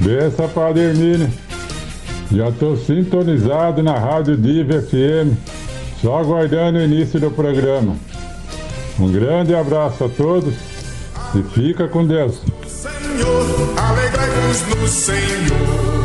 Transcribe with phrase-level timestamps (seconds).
[0.00, 1.30] Benção, Padre Hermínio.
[2.32, 5.36] Já estou sintonizado na Rádio Diva FM,
[6.00, 7.96] só aguardando o início do programa.
[8.98, 10.54] Um grande abraço a todos
[11.34, 12.40] e fica com Deus.
[12.66, 16.00] Senhor, alegrai-vos no Senhor.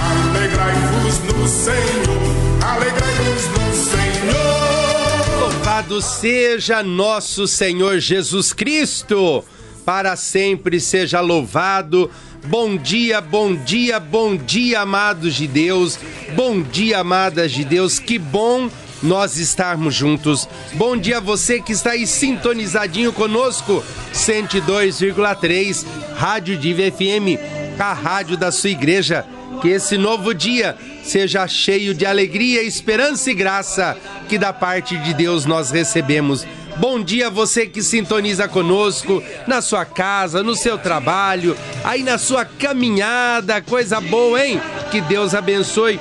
[0.00, 2.64] Alegrai-vos no Senhor.
[2.64, 5.40] Alegrai-vos no Senhor.
[5.40, 9.44] Louvado seja nosso Senhor Jesus Cristo,
[9.84, 12.10] para sempre seja louvado.
[12.46, 15.98] Bom dia, bom dia, bom dia, amados de Deus.
[16.34, 17.98] Bom dia, amadas de Deus.
[17.98, 18.70] Que bom
[19.02, 20.48] nós estarmos juntos.
[20.72, 23.84] Bom dia a você que está aí sintonizadinho conosco.
[24.14, 25.84] 102,3
[26.16, 27.38] Rádio Diva FM,
[27.78, 29.24] a rádio da sua igreja.
[29.60, 33.96] Que esse novo dia seja cheio de alegria, esperança e graça
[34.28, 36.46] que da parte de Deus nós recebemos.
[36.80, 42.16] Bom dia a você que sintoniza conosco na sua casa, no seu trabalho, aí na
[42.16, 44.58] sua caminhada, coisa boa, hein?
[44.90, 46.00] Que Deus abençoe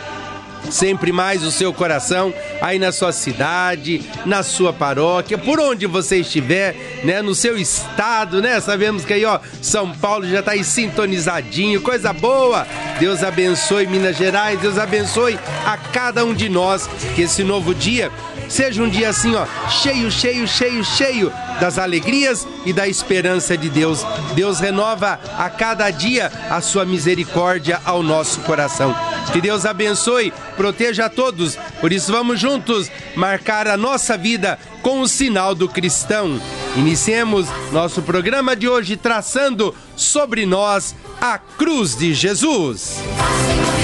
[0.71, 6.19] sempre mais o seu coração aí na sua cidade, na sua paróquia, por onde você
[6.19, 8.61] estiver, né, no seu estado, né?
[8.61, 12.65] Sabemos que aí, ó, São Paulo já tá aí sintonizadinho, coisa boa.
[13.01, 18.09] Deus abençoe Minas Gerais, Deus abençoe a cada um de nós que esse novo dia
[18.49, 23.69] seja um dia assim, ó, cheio, cheio, cheio, cheio das alegrias e da esperança de
[23.69, 24.03] Deus.
[24.33, 28.95] Deus renova a cada dia a sua misericórdia ao nosso coração.
[29.31, 31.55] Que Deus abençoe, proteja a todos.
[31.79, 36.41] Por isso vamos juntos marcar a nossa vida com o sinal do cristão.
[36.75, 42.95] Iniciemos nosso programa de hoje traçando sobre nós a cruz de Jesus.
[43.17, 43.78] Passa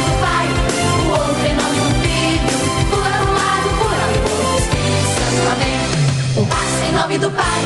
[7.15, 7.61] nome do Pai,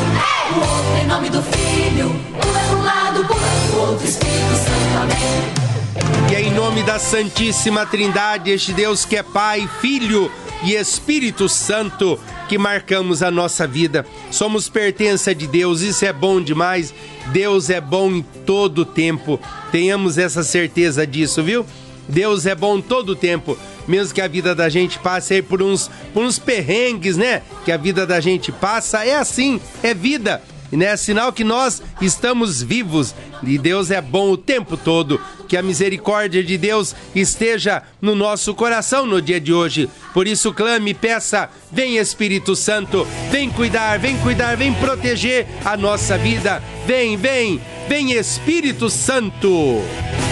[0.54, 3.26] o outro em nome do Filho, um é um lado
[3.74, 6.32] o outro Espírito Santo, amém.
[6.32, 10.32] E é em nome da Santíssima Trindade, este Deus que é Pai, Filho
[10.64, 14.06] e Espírito Santo, que marcamos a nossa vida.
[14.30, 16.94] Somos pertença de Deus, isso é bom demais.
[17.32, 19.40] Deus é bom em todo tempo.
[19.72, 21.66] Tenhamos essa certeza disso, viu?
[22.08, 23.58] Deus é bom todo tempo.
[23.90, 27.42] Mesmo que a vida da gente passe aí por uns, por uns perrengues, né?
[27.66, 30.42] Que a vida da gente passa, é assim, é vida
[30.78, 30.86] né?
[30.86, 35.20] É sinal que nós estamos vivos e Deus é bom o tempo todo.
[35.48, 39.90] Que a misericórdia de Deus esteja no nosso coração no dia de hoje.
[40.14, 46.18] Por isso, clame, peça, vem Espírito Santo, vem cuidar, vem cuidar, vem proteger a nossa
[46.18, 46.62] vida.
[46.86, 49.50] Vem, vem, vem Espírito Santo.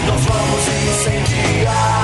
[0.06, 1.97] Nós vamos incendiar.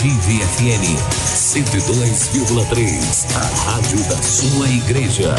[0.00, 0.84] TVFN
[1.24, 3.34] 102,3.
[3.34, 5.34] A rádio da sua igreja.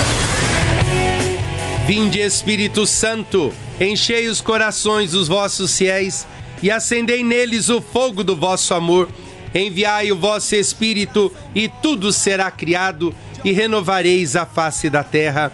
[1.85, 6.27] Vinde Espírito Santo, enchei os corações dos vossos fiéis
[6.61, 9.07] e acendei neles o fogo do vosso amor.
[9.55, 15.53] Enviai o vosso Espírito e tudo será criado e renovareis a face da terra.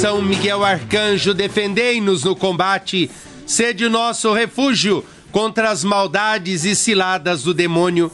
[0.00, 3.10] São Miguel Arcanjo, defendei-nos no combate,
[3.46, 8.10] sede nosso refúgio contra as maldades e ciladas do demônio.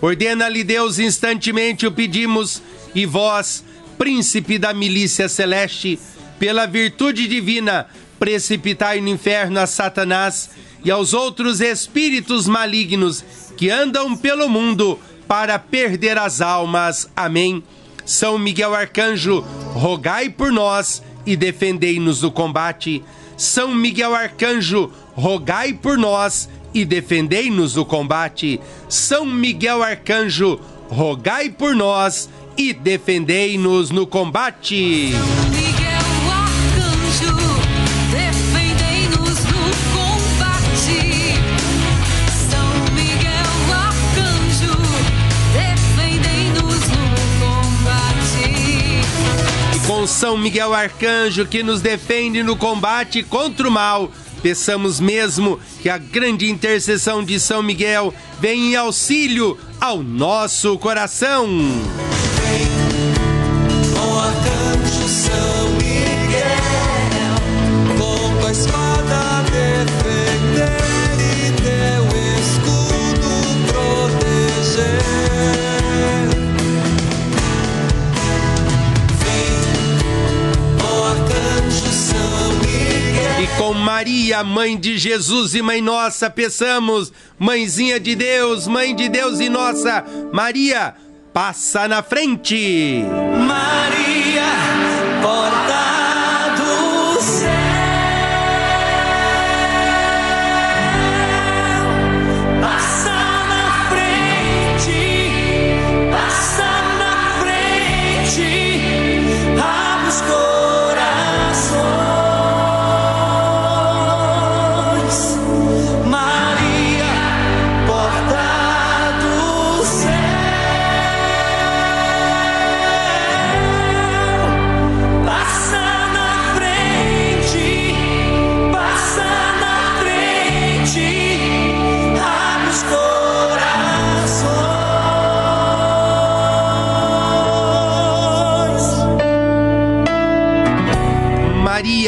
[0.00, 2.62] Ordena-lhe Deus instantemente o pedimos,
[2.94, 3.64] e vós,
[3.98, 5.98] príncipe da milícia celeste,
[6.38, 7.86] pela virtude divina,
[8.18, 10.50] precipitai no inferno a Satanás
[10.84, 13.24] e aos outros espíritos malignos
[13.56, 17.08] que andam pelo mundo para perder as almas.
[17.14, 17.62] Amém.
[18.08, 19.44] São Miguel Arcanjo,
[19.74, 23.04] rogai por nós e defendei-nos do combate.
[23.36, 28.62] São Miguel Arcanjo, rogai por nós e defendei-nos do combate.
[28.88, 30.58] São Miguel Arcanjo,
[30.88, 35.12] rogai por nós e defendei-nos no combate.
[50.18, 54.10] São Miguel Arcanjo que nos defende no combate contra o mal.
[54.42, 61.46] Peçamos mesmo que a grande intercessão de São Miguel venha em auxílio ao nosso coração.
[83.58, 89.40] Com Maria, mãe de Jesus e mãe nossa, peçamos, mãezinha de Deus, mãe de Deus
[89.40, 90.94] e nossa, Maria,
[91.32, 93.02] passa na frente.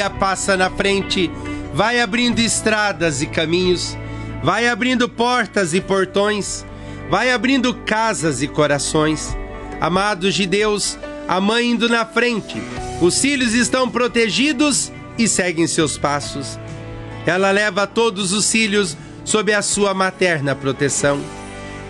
[0.01, 1.31] Maria passa na frente,
[1.75, 3.99] vai abrindo estradas e caminhos,
[4.43, 6.65] vai abrindo portas e portões,
[7.11, 9.37] vai abrindo casas e corações.
[9.79, 10.99] Amados de Deus,
[11.29, 12.63] a mãe indo na frente,
[13.03, 16.59] os filhos estão protegidos e seguem seus passos.
[17.27, 21.21] Ela leva todos os filhos sob a sua materna proteção.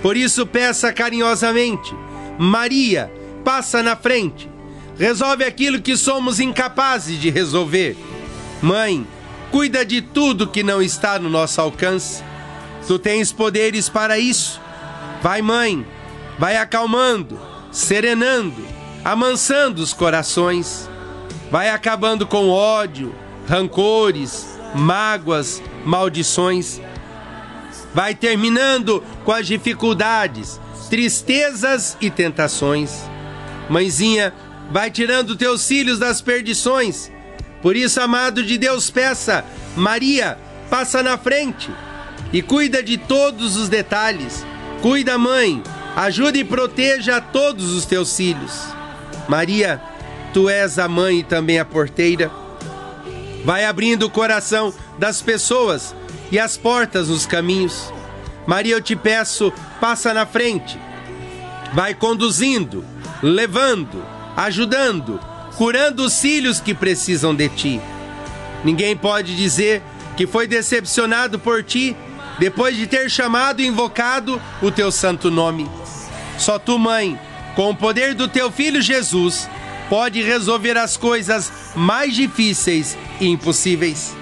[0.02, 1.94] Por isso, peça carinhosamente:
[2.36, 3.08] Maria,
[3.44, 4.50] passa na frente,
[5.00, 7.96] resolve aquilo que somos incapazes de resolver.
[8.60, 9.06] Mãe,
[9.50, 12.22] cuida de tudo que não está no nosso alcance.
[12.86, 14.60] Tu tens poderes para isso.
[15.22, 15.86] Vai, mãe,
[16.38, 17.40] vai acalmando,
[17.72, 18.62] serenando,
[19.02, 20.86] amansando os corações.
[21.50, 23.14] Vai acabando com ódio,
[23.48, 26.78] rancores, mágoas, maldições.
[27.94, 30.60] Vai terminando com as dificuldades,
[30.90, 33.08] tristezas e tentações.
[33.70, 34.34] Mãezinha,
[34.70, 37.10] vai tirando teus filhos das perdições.
[37.60, 39.44] Por isso, amado de Deus, peça,
[39.76, 40.38] Maria,
[40.70, 41.70] passa na frente
[42.32, 44.46] e cuida de todos os detalhes.
[44.80, 45.62] Cuida, mãe,
[45.96, 48.68] ajuda e proteja todos os teus filhos.
[49.28, 49.80] Maria,
[50.32, 52.30] tu és a mãe e também a porteira.
[53.44, 55.94] Vai abrindo o coração das pessoas
[56.30, 57.92] e as portas nos caminhos.
[58.46, 60.78] Maria, eu te peço, passa na frente.
[61.72, 62.84] Vai conduzindo,
[63.22, 64.02] levando,
[64.36, 65.20] ajudando,
[65.56, 67.80] curando os filhos que precisam de ti.
[68.64, 69.82] Ninguém pode dizer
[70.16, 71.96] que foi decepcionado por ti
[72.38, 75.70] depois de ter chamado e invocado o teu santo nome.
[76.38, 77.18] Só tu, mãe,
[77.54, 79.48] com o poder do teu filho Jesus,
[79.88, 84.16] pode resolver as coisas mais difíceis e impossíveis.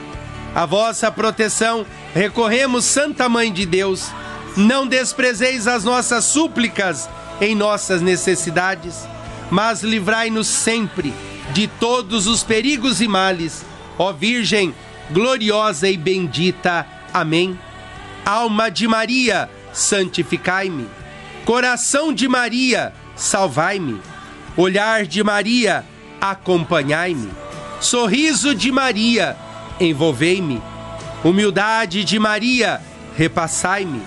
[0.54, 4.10] A vossa proteção recorremos, Santa Mãe de Deus.
[4.56, 7.08] Não desprezeis as nossas súplicas
[7.40, 9.06] em nossas necessidades,
[9.50, 11.12] mas livrai-nos sempre
[11.52, 13.64] de todos os perigos e males.
[13.98, 14.74] Ó Virgem
[15.10, 16.86] gloriosa e bendita.
[17.12, 17.58] Amém.
[18.24, 20.86] Alma de Maria, santificai-me.
[21.44, 24.00] Coração de Maria, salvai-me.
[24.56, 25.84] Olhar de Maria,
[26.20, 27.30] acompanhai-me.
[27.80, 29.36] Sorriso de Maria,
[29.80, 30.60] envolvei-me.
[31.24, 32.82] Humildade de Maria,
[33.16, 34.02] repassai-me.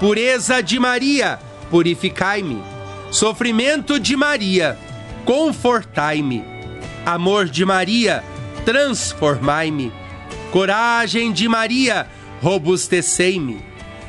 [0.00, 1.38] Pureza de Maria,
[1.70, 2.77] purificai-me.
[3.10, 4.78] Sofrimento de Maria,
[5.24, 6.44] confortai-me.
[7.06, 8.22] Amor de Maria,
[8.66, 9.90] transformai-me.
[10.52, 12.06] Coragem de Maria,
[12.42, 13.64] robustecei-me.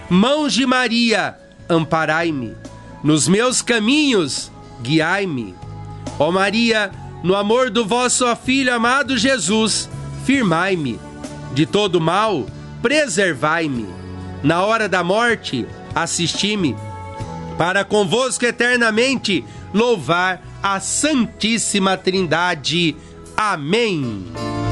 [0.09, 1.37] Mãos de Maria,
[1.69, 2.55] amparai-me.
[3.01, 4.51] Nos meus caminhos,
[4.81, 5.55] guiai-me.
[6.17, 6.91] Ó Maria,
[7.23, 9.89] no amor do vosso Filho amado Jesus,
[10.25, 10.99] firmai-me.
[11.53, 12.45] De todo mal,
[12.81, 13.87] preservai-me.
[14.43, 15.65] Na hora da morte,
[15.95, 16.75] assisti-me.
[17.59, 22.95] Para convosco eternamente louvar a Santíssima Trindade.
[23.35, 24.27] Amém.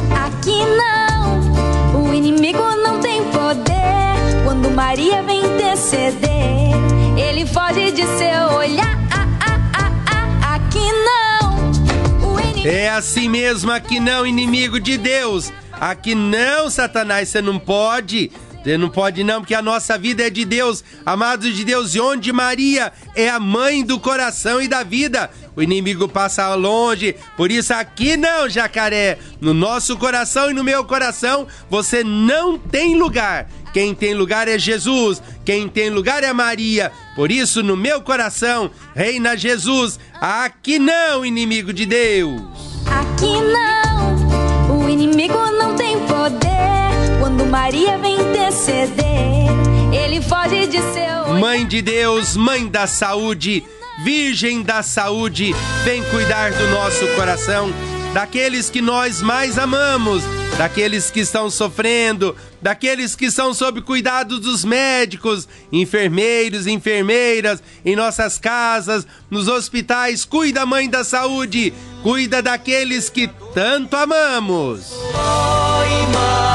[0.10, 4.42] Aqui não, o inimigo não tem poder.
[4.46, 6.72] Quando Maria vem interceder,
[7.18, 8.98] ele foge de seu olhar.
[9.12, 10.56] Ah, ah, ah.
[10.56, 12.70] Aqui não, o inimigo.
[12.70, 15.52] É assim mesmo, aqui não, inimigo de Deus.
[15.74, 18.32] Aqui não, Satanás, você não pode.
[18.64, 22.00] Você não pode não, porque a nossa vida é de Deus, amados de Deus, e
[22.00, 25.30] onde Maria é a mãe do coração e da vida.
[25.56, 29.18] O inimigo passa longe, por isso aqui não, jacaré.
[29.40, 33.48] No nosso coração e no meu coração, você não tem lugar.
[33.74, 36.92] Quem tem lugar é Jesus, quem tem lugar é Maria.
[37.16, 40.00] Por isso, no meu coração, reina Jesus.
[40.20, 42.42] Aqui não, inimigo de Deus.
[42.86, 46.87] Aqui não, o inimigo não tem poder.
[47.28, 49.04] Quando Maria vem interceder,
[49.92, 51.34] ele foge de seu.
[51.34, 53.66] Mãe de Deus, mãe da saúde,
[54.02, 55.54] Virgem da saúde,
[55.84, 57.70] vem cuidar do nosso coração,
[58.14, 60.24] daqueles que nós mais amamos,
[60.58, 68.38] daqueles que estão sofrendo, daqueles que estão sob cuidado dos médicos, enfermeiros, enfermeiras, em nossas
[68.38, 70.24] casas, nos hospitais.
[70.24, 74.94] Cuida, mãe da saúde, cuida daqueles que tanto amamos.
[75.14, 76.47] Ó Imaculado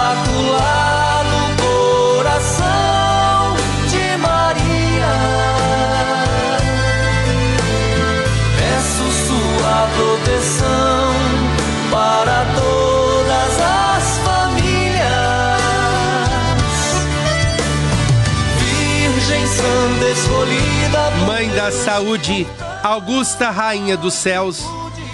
[21.54, 22.46] da saúde,
[22.82, 24.62] Augusta Rainha dos céus,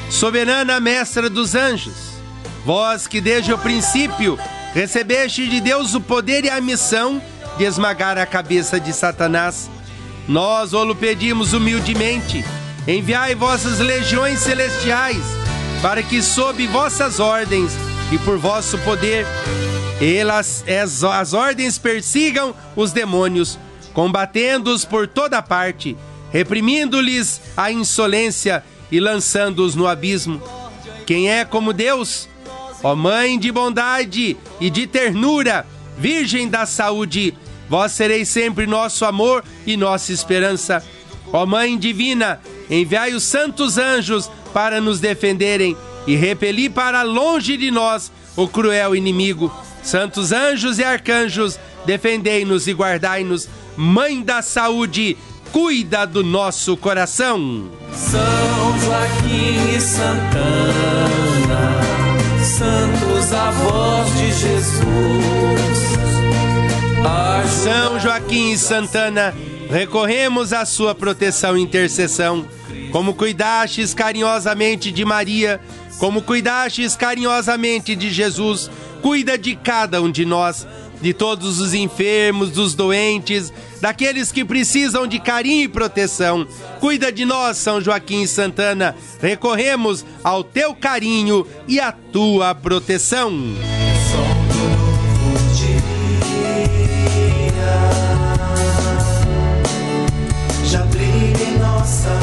[0.09, 1.95] soberana mestra dos anjos,
[2.65, 4.39] vós que desde o princípio
[4.73, 7.21] recebeste de Deus o poder e a missão
[7.57, 9.69] de esmagar a cabeça de Satanás,
[10.29, 12.45] nós o pedimos humildemente,
[12.87, 15.23] enviai vossas legiões celestiais,
[15.83, 17.73] para que sob vossas ordens
[18.13, 19.27] e por vosso poder,
[20.01, 23.59] elas as, as ordens persigam os demônios,
[23.93, 25.97] combatendo-os por toda parte,
[26.33, 30.43] reprimindo-lhes a insolência e lançando-os no abismo.
[31.07, 32.29] Quem é como Deus?
[32.83, 35.67] Ó Mãe de bondade e de ternura,
[35.97, 37.35] Virgem da saúde,
[37.69, 40.85] vós sereis sempre nosso amor e nossa esperança.
[41.33, 47.71] Ó Mãe divina, enviai os santos anjos para nos defenderem e repeli para longe de
[47.71, 49.53] nós o cruel inimigo.
[49.83, 53.49] Santos anjos e arcanjos, defendei-nos e guardai-nos.
[53.77, 55.17] Mãe da saúde,
[55.53, 57.69] cuida do nosso coração.
[57.93, 60.21] São Joaquim e Santana,
[62.43, 65.89] santos avós de Jesus.
[67.49, 69.35] São Joaquim e Santana,
[69.71, 72.47] recorremos à sua proteção e intercessão.
[72.93, 75.61] Como cuidastes carinhosamente de Maria,
[75.99, 78.71] como cuidastes carinhosamente de Jesus,
[79.03, 80.67] cuida de cada um de nós,
[81.01, 86.47] de todos os enfermos, dos doentes, daqueles que precisam de carinho e proteção.
[86.81, 88.97] Cuida de nós, São Joaquim e Santana.
[89.21, 93.33] Recorremos ao teu carinho e à tua proteção.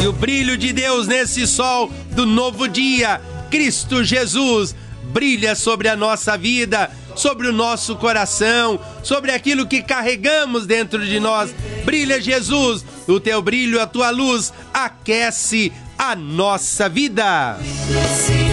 [0.02, 4.76] E o brilho de Deus nesse sol do novo dia, Cristo Jesus,
[5.12, 11.20] brilha sobre a nossa vida, sobre o nosso coração, sobre aquilo que carregamos dentro de
[11.20, 11.54] nós.
[11.84, 17.58] Brilha, Jesus, o teu brilho, a tua luz aquece a nossa vida.
[18.26, 18.45] Se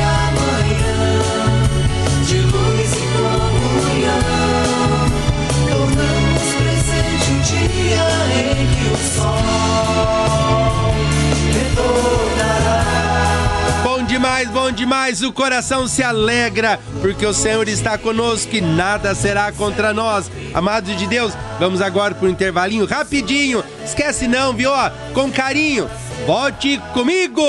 [14.42, 19.52] demais, bom demais, o coração se alegra, porque o Senhor está conosco e nada será
[19.52, 20.30] contra nós.
[20.52, 23.62] Amados de Deus, vamos agora para um intervalinho rapidinho.
[23.84, 24.70] Esquece não, viu?
[25.14, 25.88] Com carinho.
[26.26, 27.42] Volte comigo!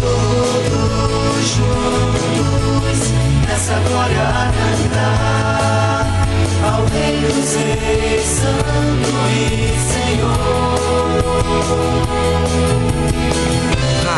[0.00, 3.08] Todos juntos
[3.46, 4.52] nessa glória
[6.64, 6.84] ao
[8.24, 10.84] Santo e Senhor.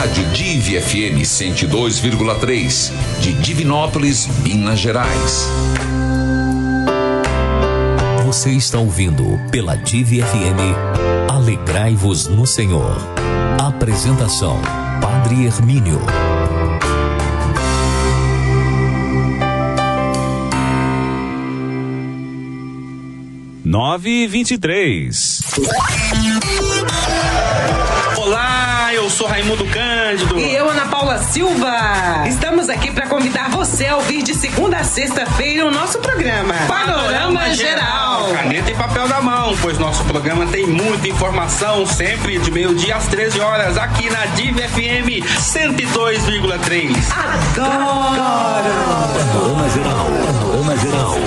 [0.07, 5.49] Rádio Div FM 102,3 de Divinópolis, Minas Gerais.
[8.25, 12.97] Você está ouvindo pela Div FM Alegrai-vos no Senhor.
[13.61, 14.63] Apresentação:
[15.01, 16.01] Padre Hermínio.
[23.65, 25.41] Nove e vinte e três.
[28.17, 30.39] Olá, eu sou Raimundo Cândido.
[30.39, 31.73] E eu, Ana Paula Silva.
[32.27, 37.53] Estamos aqui para convidar você a ouvir de segunda a sexta-feira o nosso programa Panorama
[37.53, 38.29] Geral.
[38.33, 43.07] Caneta e papel na mão, pois nosso programa tem muita informação, sempre de meio-dia às
[43.07, 46.97] 13 horas, aqui na Div FM 102,3.
[47.11, 48.27] Adoro!
[49.19, 50.07] Panorama Geral.
[50.27, 51.19] Panorama Geral.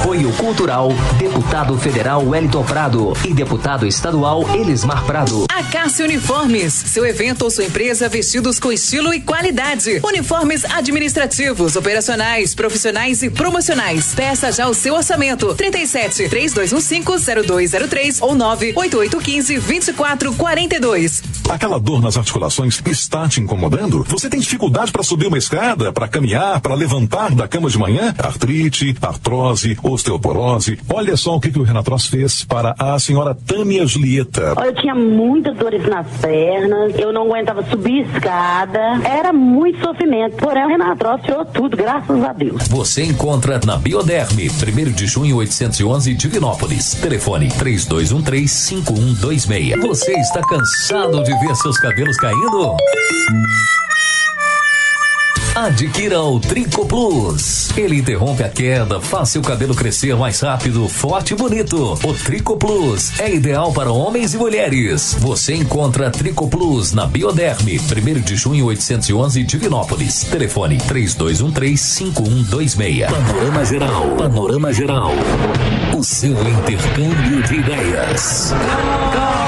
[0.00, 5.46] Apoio Cultural, Deputado Federal Wellington Prado e Deputado Estadual Elismar Prado.
[5.50, 10.00] Acácio Uniformes, seu evento ou sua empresa vestidos com estilo e qualidade.
[10.04, 14.14] Uniformes administrativos, operacionais, profissionais e promocionais.
[14.14, 15.54] Peça já o seu orçamento.
[15.54, 21.22] 37 3215 0203 ou 98815 2442.
[21.48, 24.04] Aquela dor nas articulações está te incomodando?
[24.08, 28.14] Você tem dificuldade para subir uma escada, para caminhar, para levantar da cama de manhã?
[28.18, 30.78] Artrite, artrose, osteoporose.
[30.92, 34.54] Olha só o que, que o Renatross fez para a senhora Tânia Julieta.
[34.64, 40.36] Eu tinha muitas dores nas pernas, eu não aguentava subir escada, era muito sofrimento.
[40.36, 42.68] Porém, o Renatross tirou tudo, graças a Deus.
[42.68, 46.94] Você encontra na Bioderme, 1 de junho 811, Divinópolis.
[46.94, 49.80] Telefone 3213-5126.
[49.86, 52.76] Você está cansado de ver seus cabelos caindo?
[55.56, 57.70] Adquira o Trico Plus.
[57.78, 61.98] Ele interrompe a queda, faz seu cabelo crescer mais rápido, forte e bonito.
[62.04, 65.16] O Trico Plus é ideal para homens e mulheres.
[65.18, 70.24] Você encontra Trico Plus na Bioderme, 1 de junho 811, Divinópolis.
[70.24, 73.06] Telefone 3213-5126.
[73.06, 74.08] Panorama Geral.
[74.18, 75.12] Panorama Geral.
[75.96, 78.52] O seu intercâmbio de ideias.
[78.52, 79.45] Dicas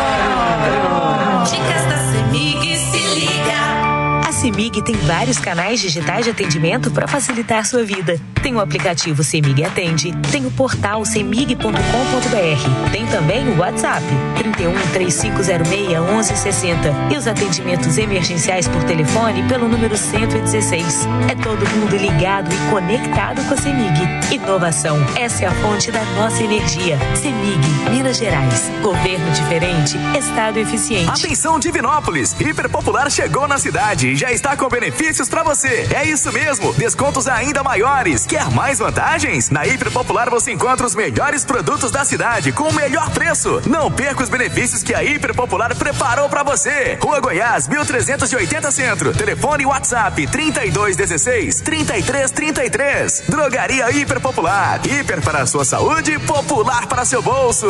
[4.39, 8.21] A CEMIG tem vários canais digitais de atendimento para facilitar sua vida.
[8.43, 14.05] Tem o aplicativo CEMIG Atende, tem o portal cemig.com.br, tem também o WhatsApp
[14.37, 21.07] 31 3506 1160 e os atendimentos emergenciais por telefone pelo número 116.
[21.31, 24.35] É todo mundo ligado e conectado com a CEMIG.
[24.35, 26.99] Inovação, essa é a fonte da nossa energia.
[27.17, 28.71] CEMIG, Minas Gerais.
[28.83, 31.27] Governo diferente, Estado eficiente.
[31.27, 35.89] Atenção Divinópolis, Hiper Popular chegou na cidade e já está com benefícios para você.
[35.95, 38.28] É isso mesmo, descontos ainda maiores.
[38.29, 39.49] Quer mais vantagens?
[39.49, 43.63] Na Hiper Popular você encontra os melhores produtos da cidade com o melhor preço.
[43.67, 46.99] Não perca os benefícios que a Hiper Popular preparou para você.
[47.01, 49.15] Rua Goiás, 1380 Centro.
[49.15, 53.23] Telefone WhatsApp 3216 3333.
[53.29, 54.79] Drogaria Hiper Popular.
[54.85, 57.67] Hiper para a sua saúde, popular para seu bolso.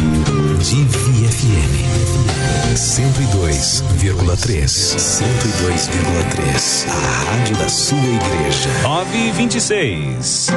[0.61, 1.83] Divi FM.
[2.77, 4.69] 102,3.
[4.69, 6.87] 102,3.
[6.89, 6.93] A
[7.31, 8.71] rádio da sua igreja.
[8.83, 10.51] 9 e 26.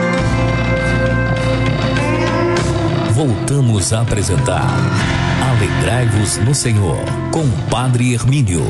[3.14, 4.68] Voltamos a apresentar
[5.42, 7.00] Alegrai-vos no Senhor
[7.32, 8.62] com o Padre Hermínio.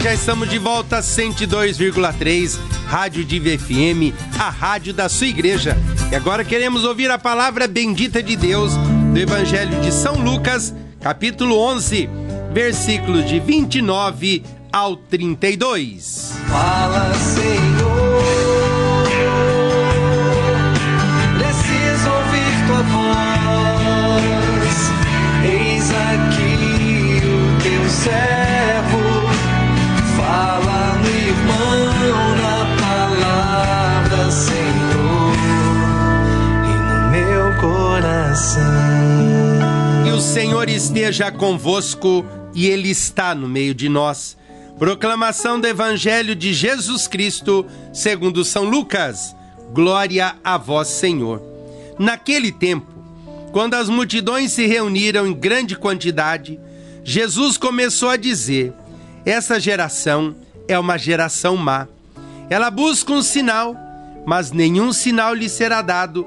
[0.00, 5.76] Já estamos de volta 102,3 Rádio Diva FM, a rádio da sua igreja.
[6.12, 8.72] E agora queremos ouvir a palavra bendita de Deus
[9.12, 12.08] do Evangelho de São Lucas, capítulo 11,
[12.52, 16.34] versículos de 29 ao 32.
[16.48, 17.75] Fala, Senhor.
[38.36, 38.62] Coração.
[40.06, 44.36] E o Senhor esteja convosco e Ele está no meio de nós.
[44.78, 49.34] Proclamação do Evangelho de Jesus Cristo, segundo São Lucas.
[49.72, 51.42] Glória a vós, Senhor.
[51.98, 52.86] Naquele tempo,
[53.52, 56.60] quando as multidões se reuniram em grande quantidade,
[57.02, 58.74] Jesus começou a dizer:
[59.24, 60.36] Essa geração
[60.68, 61.88] é uma geração má.
[62.50, 63.74] Ela busca um sinal,
[64.26, 66.26] mas nenhum sinal lhe será dado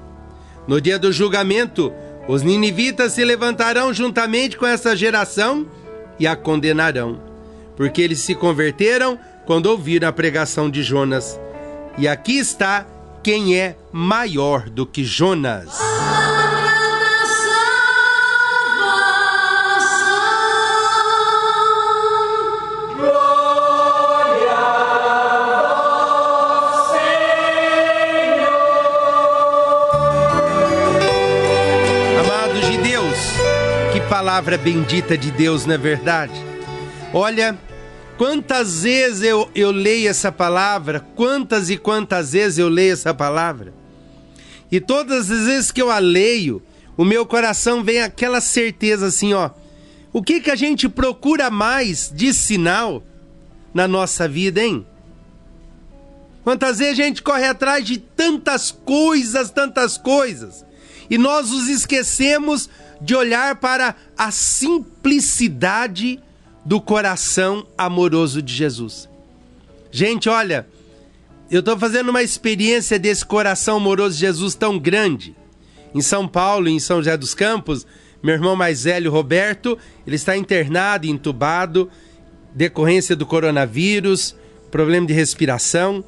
[0.67, 1.91] No dia do julgamento,
[2.27, 5.67] os ninivitas se levantarão juntamente com essa geração
[6.19, 7.19] e a condenarão,
[7.75, 11.39] porque eles se converteram quando ouviram a pregação de Jonas.
[11.97, 12.85] E aqui está
[13.23, 15.90] quem é maior do que Jonas.
[34.31, 36.31] Palavra bendita de Deus, não é verdade?
[37.13, 37.59] Olha,
[38.17, 43.73] quantas vezes eu, eu leio essa palavra, quantas e quantas vezes eu leio essa palavra,
[44.71, 46.63] e todas as vezes que eu a leio,
[46.95, 49.49] o meu coração vem aquela certeza assim, ó.
[50.13, 53.03] O que que a gente procura mais de sinal
[53.73, 54.87] na nossa vida, hein?
[56.41, 60.65] Quantas vezes a gente corre atrás de tantas coisas, tantas coisas,
[61.09, 62.69] e nós nos esquecemos
[63.01, 66.19] de olhar para a simplicidade
[66.63, 69.09] do coração amoroso de Jesus.
[69.91, 70.67] Gente, olha,
[71.49, 75.35] eu estou fazendo uma experiência desse coração amoroso de Jesus tão grande.
[75.93, 77.85] Em São Paulo, em São José dos Campos,
[78.21, 81.89] meu irmão mais velho, Roberto, ele está internado, entubado,
[82.53, 84.35] decorrência do coronavírus,
[84.69, 86.03] problema de respiração.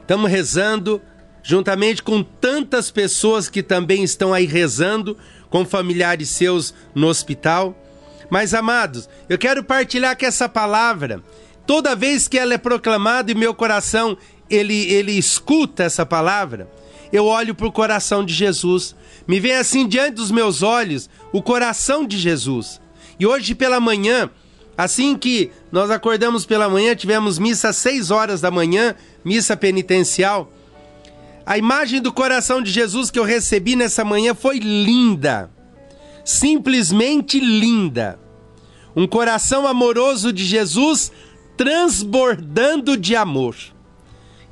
[0.00, 1.00] Estamos rezando,
[1.42, 5.16] juntamente com tantas pessoas que também estão aí rezando,
[5.50, 7.76] com familiares seus no hospital.
[8.30, 11.22] Mas, amados, eu quero partilhar que essa palavra,
[11.66, 14.16] toda vez que ela é proclamada e meu coração
[14.50, 16.68] ele, ele escuta essa palavra,
[17.12, 18.94] eu olho para o coração de Jesus.
[19.26, 22.80] Me vem assim diante dos meus olhos o coração de Jesus.
[23.18, 24.30] E hoje pela manhã,
[24.76, 30.52] assim que nós acordamos pela manhã, tivemos missa às 6 horas da manhã, missa penitencial.
[31.48, 35.50] A imagem do coração de Jesus que eu recebi nessa manhã foi linda.
[36.22, 38.20] Simplesmente linda.
[38.94, 41.10] Um coração amoroso de Jesus
[41.56, 43.56] transbordando de amor.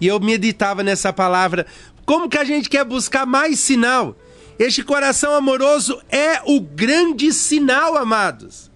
[0.01, 1.67] E eu meditava nessa palavra.
[2.07, 4.17] Como que a gente quer buscar mais sinal?
[4.59, 8.71] Este coração amoroso é o grande sinal, amados.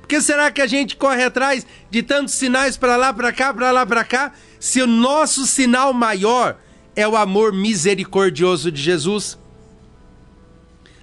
[0.00, 3.54] Por que será que a gente corre atrás de tantos sinais para lá, para cá,
[3.54, 6.65] para lá, para cá, se o nosso sinal maior
[6.96, 9.38] é o amor misericordioso de Jesus?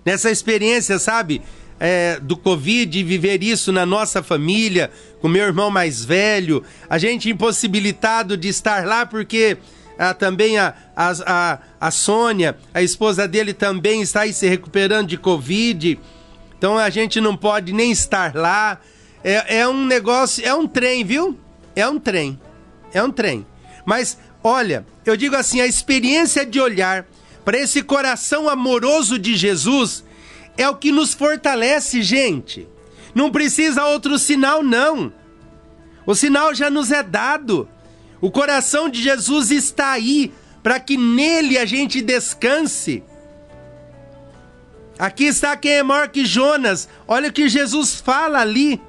[0.03, 1.41] Nessa experiência, sabe,
[1.79, 7.29] é, do Covid, viver isso na nossa família, com meu irmão mais velho, a gente
[7.29, 9.58] impossibilitado de estar lá porque
[9.97, 15.08] ah, também a, a, a, a Sônia, a esposa dele, também está aí se recuperando
[15.08, 15.99] de Covid.
[16.58, 18.79] Então a gente não pode nem estar lá.
[19.23, 21.38] É, é um negócio, é um trem, viu?
[21.75, 22.39] É um trem.
[22.93, 23.45] É um trem.
[23.86, 27.06] Mas olha, eu digo assim: a experiência de olhar
[27.45, 30.03] para esse coração amoroso de Jesus
[30.58, 32.67] é o que nos fortalece, gente.
[33.15, 35.13] Não precisa outro sinal, não.
[36.06, 37.67] O sinal já nos é dado.
[38.19, 43.03] O coração de Jesus está aí para que nele a gente descanse.
[44.97, 46.88] Aqui está quem é maior que Jonas.
[47.08, 48.82] Olha o que Jesus fala ali.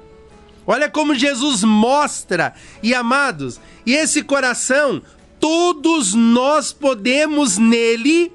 [0.65, 2.53] Olha como Jesus mostra.
[2.81, 5.01] E amados, e esse coração,
[5.45, 8.33] todos nós podemos nele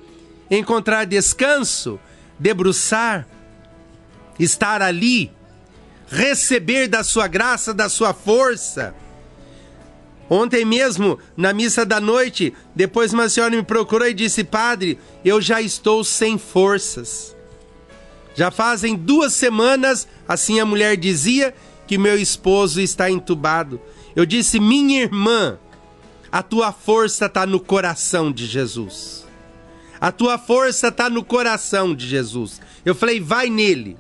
[0.48, 1.98] encontrar descanso,
[2.38, 3.26] debruçar,
[4.38, 5.32] estar ali,
[6.06, 8.94] receber da sua graça, da sua força.
[10.28, 15.40] Ontem mesmo, na missa da noite, depois uma senhora me procurou e disse: Padre, eu
[15.40, 17.34] já estou sem forças.
[18.36, 21.52] Já fazem duas semanas, assim a mulher dizia,
[21.88, 23.80] que meu esposo está entubado.
[24.14, 25.58] Eu disse: Minha irmã,
[26.30, 29.26] a tua força está no coração de Jesus.
[30.00, 32.60] A tua força está no coração de Jesus.
[32.84, 33.96] Eu falei: Vai nele.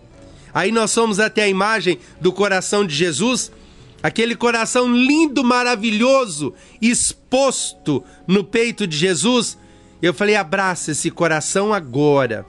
[0.52, 3.52] Aí nós fomos até a imagem do coração de Jesus
[4.02, 9.58] aquele coração lindo, maravilhoso, exposto no peito de Jesus.
[10.00, 12.46] Eu falei: abraça esse coração agora.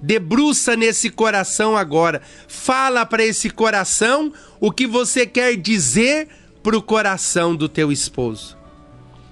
[0.00, 2.20] Debruça nesse coração agora.
[2.46, 6.28] Fala para esse coração o que você quer dizer
[6.62, 8.56] para o coração do teu esposo.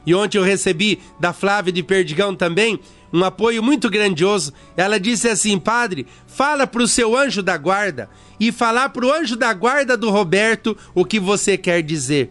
[0.07, 2.81] E ontem eu recebi da Flávia de Perdigão também
[3.13, 4.53] um apoio muito grandioso.
[4.77, 8.09] Ela disse assim: Padre, fala para o seu anjo da guarda
[8.41, 12.31] e falar para o anjo da guarda do Roberto o que você quer dizer.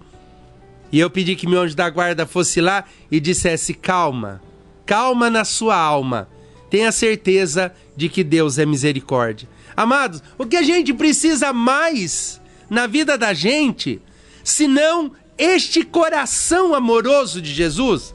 [0.91, 4.41] E eu pedi que meu anjo da guarda fosse lá e dissesse: calma,
[4.86, 6.27] calma na sua alma.
[6.69, 9.47] Tenha certeza de que Deus é misericórdia.
[9.75, 14.01] Amados, o que a gente precisa mais na vida da gente,
[14.43, 18.13] senão este coração amoroso de Jesus,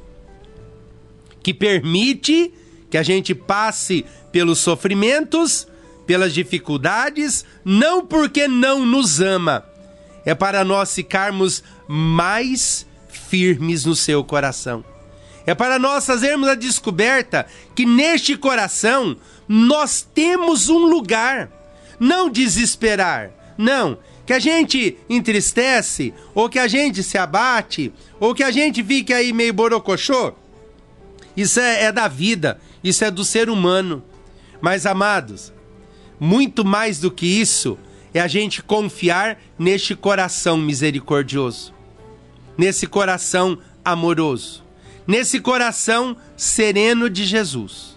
[1.42, 2.54] que permite
[2.88, 5.66] que a gente passe pelos sofrimentos,
[6.06, 9.66] pelas dificuldades, não porque não nos ama,
[10.24, 14.84] é para nós ficarmos mais firmes no seu coração.
[15.44, 19.16] É para nós fazermos a descoberta que neste coração
[19.48, 21.50] nós temos um lugar.
[21.98, 23.98] Não desesperar, não.
[24.26, 29.14] Que a gente entristece, ou que a gente se abate, ou que a gente fique
[29.14, 30.32] aí meio borocochô.
[31.36, 34.02] Isso é, é da vida, isso é do ser humano.
[34.60, 35.52] Mas, amados,
[36.18, 37.78] muito mais do que isso
[38.12, 41.72] é a gente confiar neste coração misericordioso,
[42.58, 44.64] nesse coração amoroso,
[45.06, 47.96] nesse coração sereno de Jesus.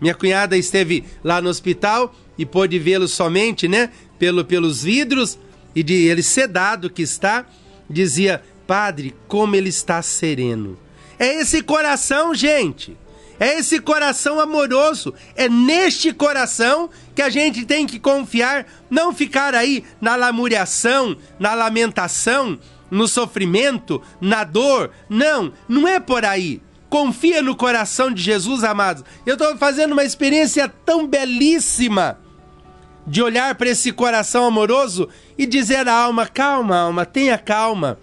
[0.00, 5.38] Minha cunhada esteve lá no hospital e pôde vê-lo somente, né, pelo, pelos vidros
[5.74, 7.46] e de ele sedado que está,
[7.88, 10.78] dizia: "Padre, como ele está sereno".
[11.18, 12.96] É esse coração, gente.
[13.38, 19.54] É esse coração amoroso, é neste coração que a gente tem que confiar, não ficar
[19.54, 22.58] aí na lamuriação, na lamentação,
[22.90, 24.92] no sofrimento, na dor.
[25.08, 26.62] Não, não é por aí.
[26.88, 29.02] Confia no coração de Jesus, amados.
[29.26, 32.18] Eu estou fazendo uma experiência tão belíssima
[33.06, 37.98] de olhar para esse coração amoroso e dizer à alma: calma, alma, tenha calma.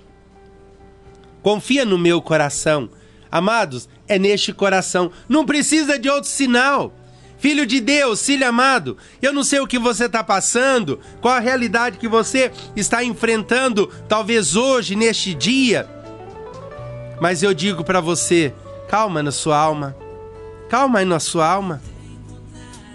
[1.42, 2.90] Confia no meu coração.
[3.32, 5.12] Amados, é neste coração.
[5.28, 6.94] Não precisa de outro sinal.
[7.40, 11.40] Filho de Deus, filho amado, eu não sei o que você está passando, qual a
[11.40, 15.90] realidade que você está enfrentando, talvez hoje, neste dia.
[17.20, 18.54] Mas eu digo para você:
[18.88, 19.98] calma na sua alma,
[20.70, 21.82] calma aí na sua alma.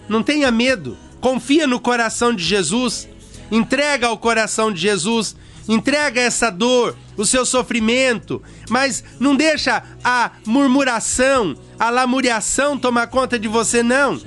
[0.08, 3.08] Não tenha medo, confia no coração de Jesus,
[3.50, 5.36] entrega ao coração de Jesus,
[5.68, 13.38] entrega essa dor, o seu sofrimento, mas não deixa a murmuração, a lamuriação tomar conta
[13.38, 14.20] de você, não.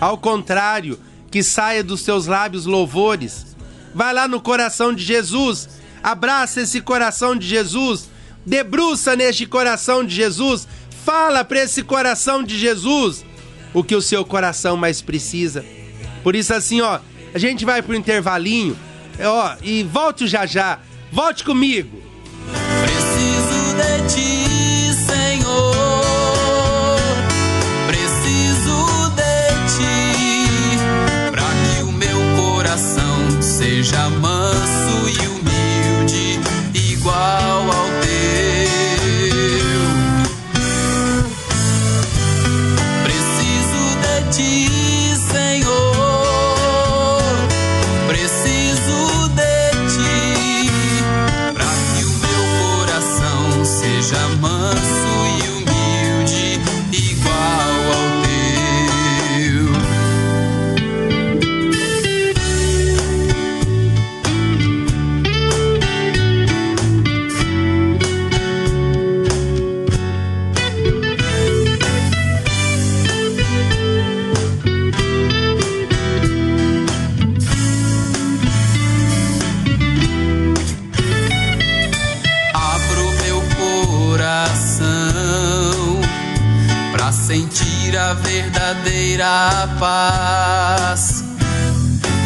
[0.00, 0.98] Ao contrário,
[1.30, 3.46] que saia dos seus lábios louvores.
[3.94, 5.68] Vai lá no coração de Jesus,
[6.02, 8.08] abraça esse coração de Jesus,
[8.46, 10.66] debruça neste coração de Jesus,
[11.04, 13.24] fala para esse coração de Jesus
[13.74, 15.64] o que o seu coração mais precisa.
[16.22, 16.98] Por isso, assim, ó,
[17.34, 18.76] a gente vai pro intervalinho,
[19.20, 20.78] ó, e volte já já.
[21.12, 22.00] Volte comigo.
[22.82, 25.74] Preciso de ti, Senhor.
[27.86, 30.78] Preciso de ti.
[31.30, 34.79] Pra que o meu coração seja manso
[88.74, 91.24] verdadeira paz.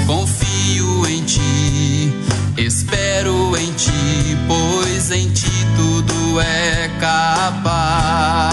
[0.07, 2.13] Confio em ti,
[2.59, 8.45] espero em ti, pois em ti tudo é capaz.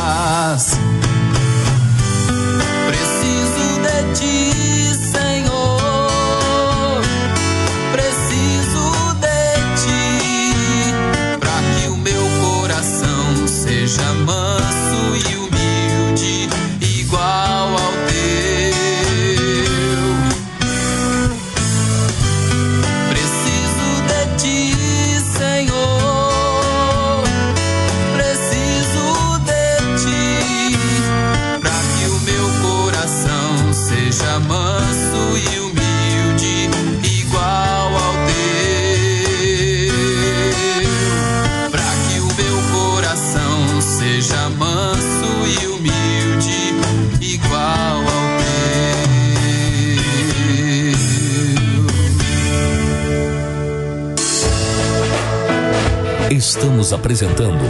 [57.22, 57.64] Apresentando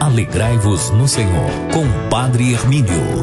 [0.00, 3.22] Alegrai-vos no Senhor com o Padre Hermínio.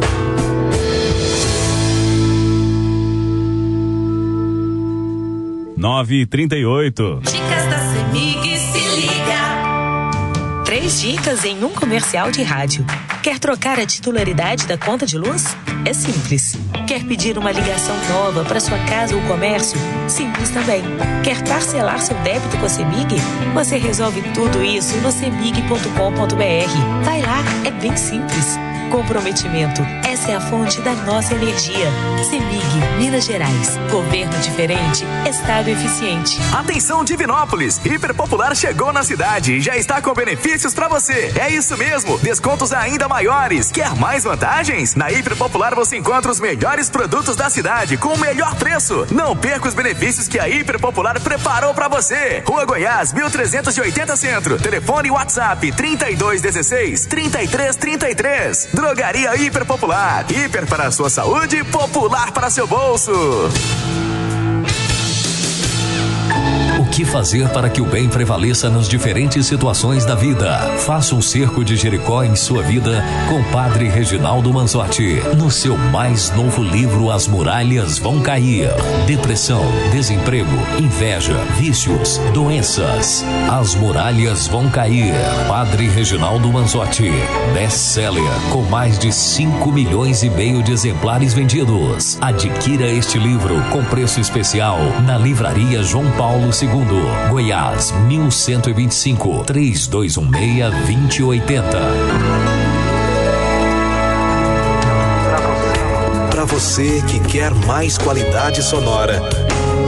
[5.76, 7.22] Nove e trinta e oito.
[7.24, 10.64] Dicas da Semig se liga.
[10.66, 12.86] Três dicas em um comercial de rádio.
[13.22, 15.56] Quer trocar a titularidade da conta de luz?
[15.86, 16.58] É simples.
[16.94, 19.80] Quer pedir uma ligação nova para sua casa ou comércio?
[20.08, 20.84] Simples também.
[21.24, 23.16] Quer parcelar seu débito com a Semig?
[23.56, 27.04] Você resolve tudo isso no semig.com.br.
[27.04, 28.60] Vai lá, é bem simples.
[28.92, 29.82] Comprometimento.
[30.26, 31.92] É a fonte da nossa energia.
[32.30, 32.66] Semig,
[32.98, 33.78] Minas Gerais.
[33.92, 36.40] Governo diferente, Estado eficiente.
[36.54, 37.80] Atenção Divinópolis!
[37.84, 41.34] Hiper Popular chegou na cidade e já está com benefícios para você.
[41.38, 43.70] É isso mesmo, descontos ainda maiores.
[43.70, 44.96] Quer mais vantagens?
[44.96, 49.06] Na Hiper Popular você encontra os melhores produtos da cidade com o melhor preço.
[49.12, 52.42] Não perca os benefícios que a Hiper Popular preparou para você.
[52.48, 54.58] Rua Goiás, 1380 Centro.
[54.58, 58.70] Telefone WhatsApp 3216 3333.
[58.74, 59.66] Drogaria Hiper
[60.22, 63.12] Hiper para a sua saúde, popular para seu bolso.
[66.94, 70.60] Que fazer para que o bem prevaleça nas diferentes situações da vida?
[70.78, 75.16] Faça um cerco de Jericó em sua vida com Padre Reginaldo Manzotti.
[75.36, 78.70] No seu mais novo livro, As Muralhas Vão Cair.
[79.08, 83.26] Depressão, desemprego, inveja, vícios, doenças.
[83.50, 85.16] As Muralhas Vão Cair.
[85.48, 87.10] Padre Reginaldo Manzotti.
[87.56, 92.20] Best-seller com mais de 5 milhões e meio de exemplares vendidos.
[92.22, 94.78] Adquira este livro com preço especial
[95.08, 96.83] na livraria João Paulo II,
[97.30, 101.80] Goiás, 1125 3216 2080.
[106.30, 109.22] Para você que quer mais qualidade sonora,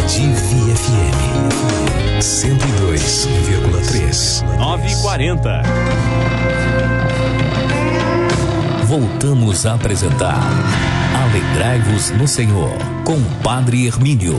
[0.07, 1.51] Divi FM
[2.21, 4.41] 102,3.
[4.57, 5.61] Nove e quarenta.
[8.85, 10.39] Voltamos a apresentar
[11.15, 14.35] Alegrai-vos no Senhor com o Padre Hermínio.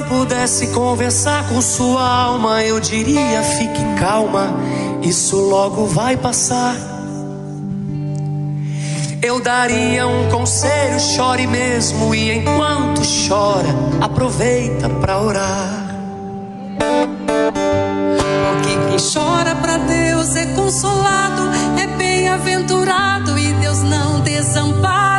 [0.00, 4.54] Eu pudesse conversar com sua alma, eu diria: fique calma,
[5.02, 6.74] isso logo vai passar.
[9.22, 13.68] Eu daria um conselho, chore mesmo, e enquanto chora,
[14.00, 15.94] aproveita pra orar.
[18.18, 21.42] Porque quem chora pra Deus é consolado,
[21.78, 25.09] é bem-aventurado e Deus não desamparará.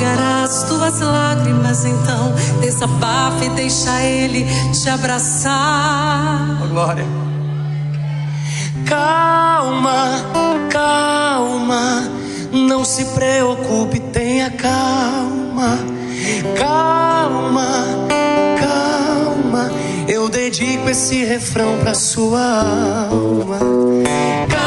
[0.00, 6.58] Mesmo enxugará as tuas lágrimas, então desabafa e deixa Ele te abraçar.
[6.62, 7.04] Oh, glória.
[8.86, 10.24] Calma,
[10.70, 12.10] calma,
[12.50, 15.78] não se preocupe, tenha calma.
[16.58, 17.84] Calma,
[18.58, 19.70] calma,
[20.08, 23.58] eu dedico esse refrão pra sua alma.
[24.48, 24.59] Calma,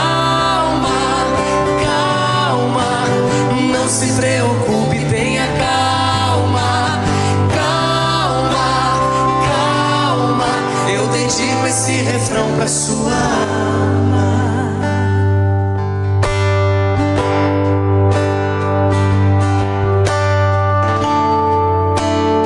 [12.34, 14.34] refrão pra sua alma.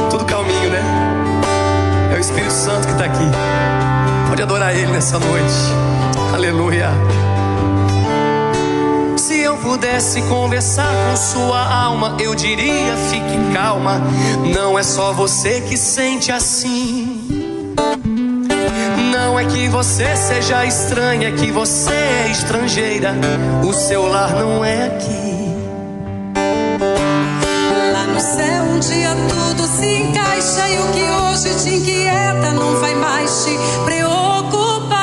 [0.10, 0.82] Tudo calminho, né?
[2.14, 3.32] É o Espírito Santo que tá aqui.
[4.30, 5.54] Pode adorar Ele nessa noite.
[6.34, 6.90] Aleluia.
[9.16, 14.02] Se eu pudesse conversar com sua alma, eu diria: fique calma.
[14.54, 17.07] Não é só você que sente assim.
[19.38, 23.14] Não é que você seja estranha, é que você é estrangeira.
[23.64, 25.54] O seu lar não é aqui.
[27.94, 32.80] Lá no céu um dia tudo se encaixa e o que hoje te inquieta não
[32.80, 33.52] vai mais te
[33.86, 34.98] preocupar.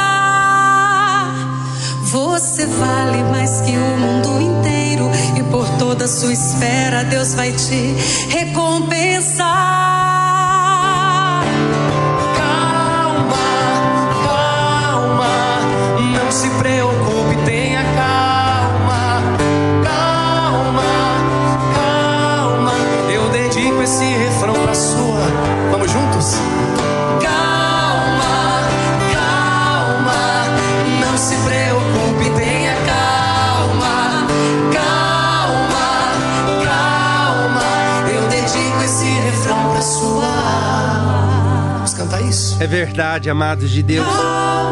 [2.03, 5.09] Você vale mais que o mundo inteiro
[5.39, 7.95] e por toda a sua espera Deus vai te
[8.31, 10.24] recompensar.
[42.65, 44.09] É verdade, amados de Deus.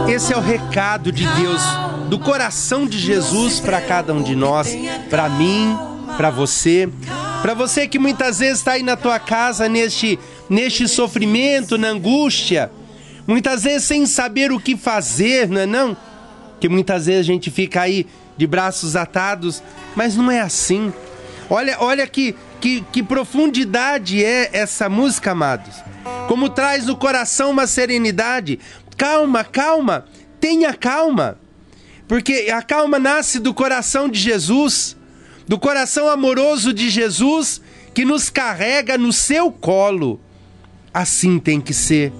[0.09, 1.61] Esse é o recado de Deus,
[2.09, 4.75] do coração de Jesus para cada um de nós,
[5.11, 5.77] para mim,
[6.17, 6.89] para você,
[7.43, 10.19] para você que muitas vezes está aí na tua casa neste
[10.49, 12.73] neste sofrimento, na angústia,
[13.27, 15.95] muitas vezes sem saber o que fazer, não é não?
[16.59, 18.07] Que muitas vezes a gente fica aí
[18.39, 19.63] de braços atados,
[19.95, 20.91] mas não é assim.
[21.51, 25.92] Olha, olha que, que, que profundidade é essa música, amados.
[26.29, 28.59] Como traz no coração uma serenidade.
[28.97, 30.05] Calma, calma,
[30.41, 31.39] tenha calma.
[32.09, 34.97] Porque a calma nasce do coração de Jesus,
[35.47, 37.61] do coração amoroso de Jesus,
[37.95, 40.21] que nos carrega no seu colo.
[40.93, 42.13] Assim tem que ser,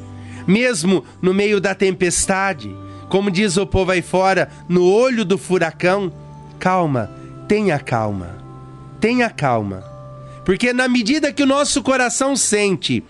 [0.47, 2.75] mesmo no meio da tempestade,
[3.09, 6.13] como diz o povo aí fora, no olho do furacão.
[6.59, 7.11] Calma,
[7.47, 8.39] tenha calma,
[8.99, 9.85] tenha calma,
[10.45, 13.05] porque na medida que o nosso coração sente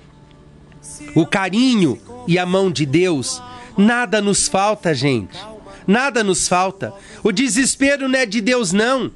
[1.15, 3.43] o carinho e a mão de Deus,
[3.77, 5.39] nada nos falta, gente.
[5.87, 6.93] Nada nos falta.
[7.23, 9.11] O desespero não é de Deus, não.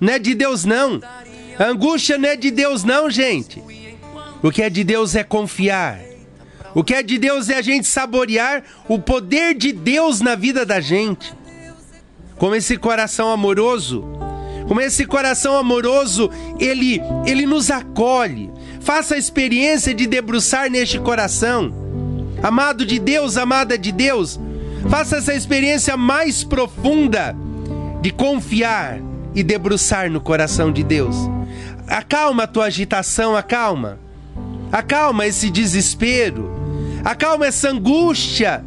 [0.00, 1.00] Não é de Deus, não.
[1.58, 3.62] A angústia não é de Deus, não, gente.
[4.42, 6.00] O que é de Deus é confiar.
[6.74, 10.66] O que é de Deus é a gente saborear o poder de Deus na vida
[10.66, 11.34] da gente.
[12.36, 14.04] Como esse coração amoroso,
[14.68, 16.30] como esse coração amoroso,
[16.60, 18.50] ele ele nos acolhe.
[18.86, 21.74] Faça a experiência de debruçar neste coração.
[22.40, 24.38] Amado de Deus, amada de Deus,
[24.88, 27.34] faça essa experiência mais profunda
[28.00, 29.00] de confiar
[29.34, 31.16] e debruçar no coração de Deus.
[31.88, 33.98] Acalma a tua agitação, acalma.
[34.70, 36.48] Acalma esse desespero.
[37.04, 38.64] Acalma essa angústia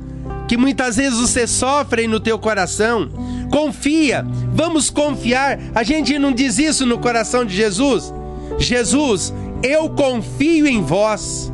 [0.50, 3.10] que muitas vezes você sofre no teu coração.
[3.50, 5.58] Confia, vamos confiar.
[5.74, 8.14] A gente não diz isso no coração de Jesus.
[8.58, 9.34] Jesus,
[9.64, 11.52] eu confio em vós.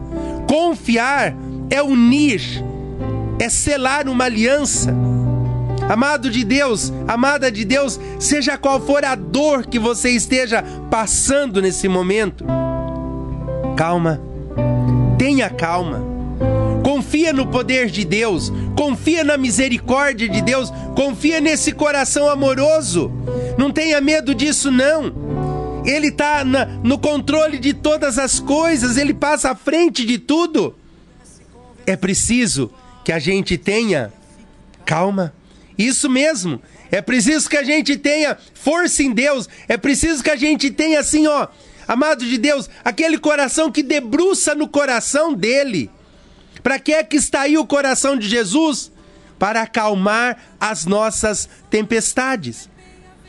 [0.47, 1.35] Confiar
[1.69, 2.41] é unir,
[3.39, 4.93] é selar uma aliança.
[5.89, 11.61] Amado de Deus, amada de Deus, seja qual for a dor que você esteja passando
[11.61, 12.43] nesse momento,
[13.75, 14.19] calma,
[15.17, 16.03] tenha calma.
[16.83, 23.11] Confia no poder de Deus, confia na misericórdia de Deus, confia nesse coração amoroso.
[23.57, 25.34] Não tenha medo disso, não.
[25.85, 30.75] Ele está no controle de todas as coisas, ele passa à frente de tudo.
[31.85, 32.71] É preciso
[33.03, 34.11] que a gente tenha
[34.85, 35.33] calma.
[35.77, 36.61] Isso mesmo.
[36.91, 39.47] É preciso que a gente tenha força em Deus.
[39.67, 41.47] É preciso que a gente tenha assim, ó,
[41.87, 45.91] amado de Deus, aquele coração que debruça no coração dele.
[46.63, 48.91] Para que é que está aí o coração de Jesus?
[49.37, 52.69] Para acalmar as nossas tempestades.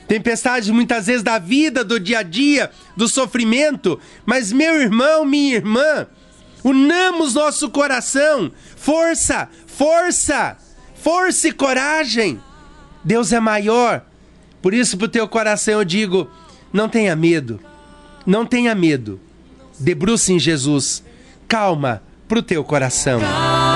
[0.06, 3.98] Tempestades muitas vezes da vida, do dia a dia, do sofrimento.
[4.24, 6.06] Mas, meu irmão, minha irmã,
[6.62, 8.52] unamos nosso coração.
[8.76, 10.56] Força, força,
[10.94, 12.40] força e coragem.
[13.02, 14.04] Deus é maior.
[14.62, 16.30] Por isso, para o teu coração eu digo:
[16.72, 17.60] não tenha medo.
[18.24, 19.20] Não tenha medo.
[19.78, 21.02] Debruce em Jesus.
[21.46, 23.20] Calma para o teu coração.
[23.20, 23.75] Calma,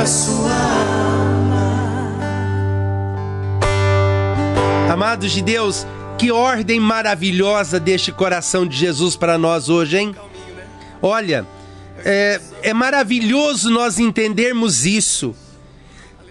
[0.00, 0.50] pra sua
[4.90, 5.86] Amados de Deus,
[6.18, 10.16] que ordem maravilhosa deste coração de Jesus para nós hoje, hein?
[11.00, 11.46] Olha,
[12.04, 15.34] é, é maravilhoso nós entendermos isso.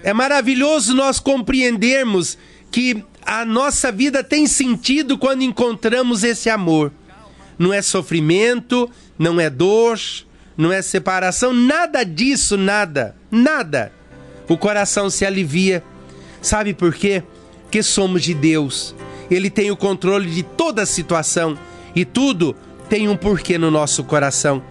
[0.03, 2.38] É maravilhoso nós compreendermos
[2.70, 6.91] que a nossa vida tem sentido quando encontramos esse amor.
[7.57, 9.99] Não é sofrimento, não é dor,
[10.60, 13.93] não é separação, nada disso, nada, nada.
[14.45, 15.82] O coração se alivia.
[16.41, 17.24] Sabe por quê?
[17.64, 18.93] Porque somos de Deus.
[19.32, 21.57] Ele tem o controle de toda a situação
[21.95, 22.53] e tudo
[22.89, 24.62] tem um porquê no nosso coração.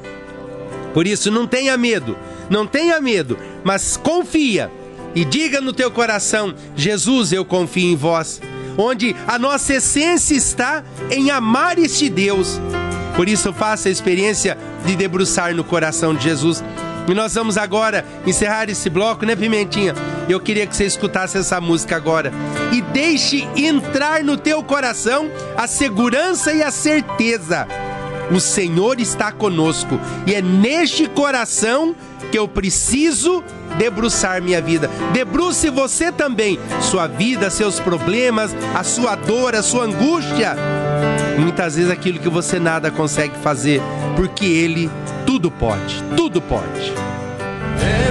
[0.93, 2.19] Por isso, não tenha medo,
[2.51, 4.71] não tenha medo, mas confia
[5.15, 8.43] e diga no teu coração: Jesus, eu confio em vós.
[8.77, 12.61] Onde a nossa essência está em amar este Deus.
[13.17, 16.63] Por isso, faça a experiência de debruçar no coração de Jesus.
[17.09, 19.95] E nós vamos agora encerrar esse bloco, né, Pimentinha?
[20.29, 22.31] Eu queria que você escutasse essa música agora.
[22.71, 27.67] E deixe entrar no teu coração a segurança e a certeza.
[28.31, 29.99] O Senhor está conosco.
[30.27, 31.97] E é neste coração
[32.31, 33.43] que eu preciso
[33.79, 34.91] debruçar minha vida.
[35.13, 40.57] Debruce você também sua vida, seus problemas, a sua dor, a sua angústia.
[41.39, 43.81] Muitas vezes aquilo que você nada consegue fazer,
[44.17, 44.91] porque Ele
[45.25, 46.93] tudo pode, tudo pode.
[47.81, 48.08] É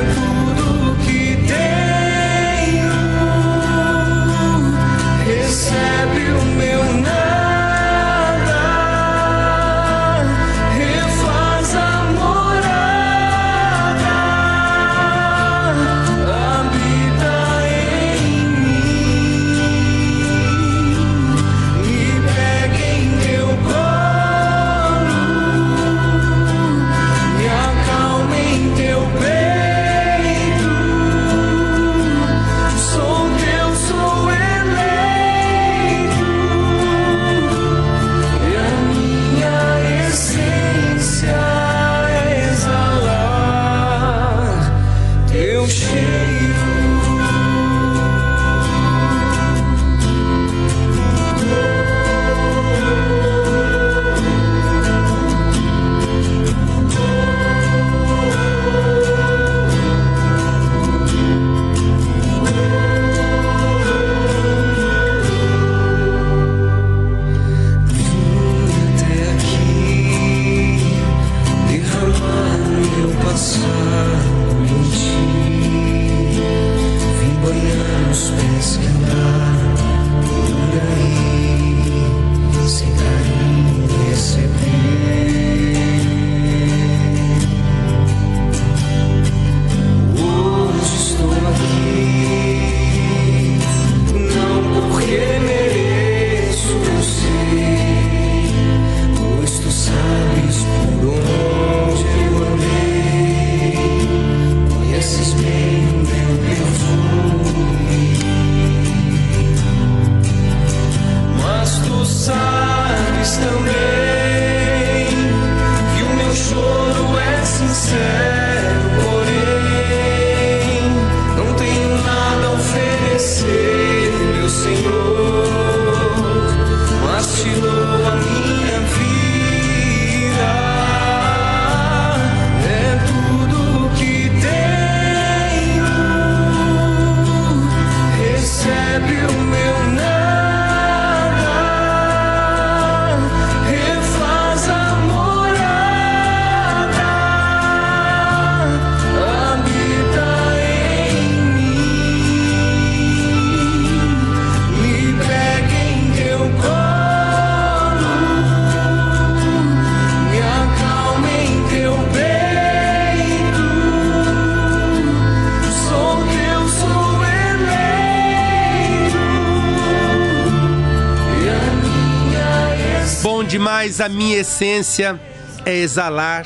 [173.57, 175.19] demais, a minha essência
[175.65, 176.45] é exalar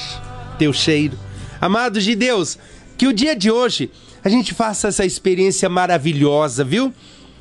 [0.57, 1.19] teu cheiro.
[1.59, 2.57] Amados de Deus,
[2.97, 3.91] que o dia de hoje
[4.23, 6.93] a gente faça essa experiência maravilhosa, viu?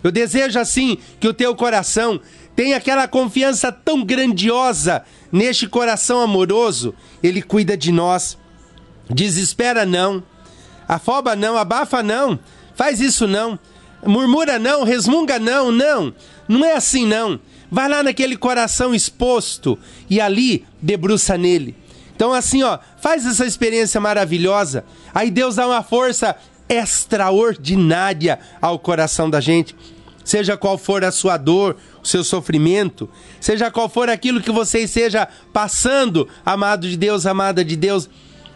[0.03, 2.21] Eu desejo assim que o teu coração
[2.57, 6.93] tenha aquela confiança tão grandiosa neste coração amoroso.
[7.23, 8.37] Ele cuida de nós.
[9.09, 10.21] Desespera não.
[10.89, 12.41] Afoba não, abafa não.
[12.75, 13.57] Faz isso não.
[14.05, 16.13] Murmura não, resmunga não, não.
[16.49, 17.39] Não é assim não.
[17.71, 21.77] Vai lá naquele coração exposto e ali debruça nele.
[22.15, 24.85] Então assim, ó, faz essa experiência maravilhosa.
[25.15, 26.37] Aí Deus dá uma força
[26.69, 29.75] extraordinária ao coração da gente.
[30.23, 33.09] Seja qual for a sua dor, o seu sofrimento,
[33.41, 38.09] seja qual for aquilo que você esteja passando, amado de Deus, amada de Deus,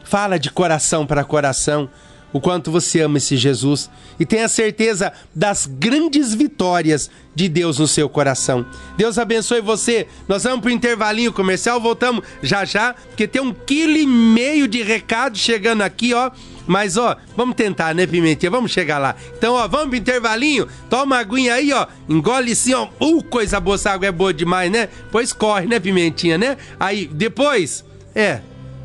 [0.04, 1.88] fala de coração para coração
[2.34, 7.86] o quanto você ama esse Jesus e tenha certeza das grandes vitórias de Deus no
[7.86, 8.66] seu coração.
[8.96, 10.08] Deus abençoe você.
[10.28, 14.66] Nós vamos para o intervalinho comercial, voltamos já já, porque tem um quilo e meio
[14.66, 16.32] de recado chegando aqui, ó.
[16.66, 18.50] Mas, ó, vamos tentar, né, Pimentinha?
[18.50, 19.14] Vamos chegar lá.
[19.36, 20.66] Então, ó, vamos pro intervalinho.
[20.90, 21.86] Toma aguinha aí, ó.
[22.08, 22.88] Engole assim, ó.
[22.98, 24.88] Uh, coisa boa, essa água é boa demais, né?
[25.12, 26.56] Pois corre, né, Pimentinha, né?
[26.80, 28.40] Aí, depois, é,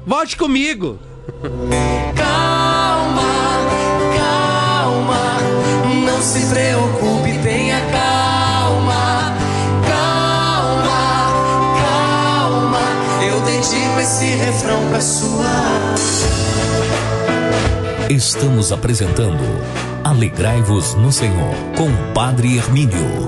[0.06, 1.00] volte comigo.
[2.16, 3.39] Calma,
[6.20, 9.34] não se preocupe, tenha calma,
[9.88, 11.32] calma,
[11.80, 12.82] calma.
[13.24, 15.45] Eu dedico esse refrão pra sua.
[18.09, 19.39] Estamos apresentando
[20.03, 23.26] Alegrai-vos no Senhor com Padre Hermínio.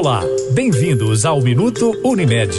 [0.00, 0.22] Olá,
[0.52, 2.56] bem-vindos ao Minuto Unimed.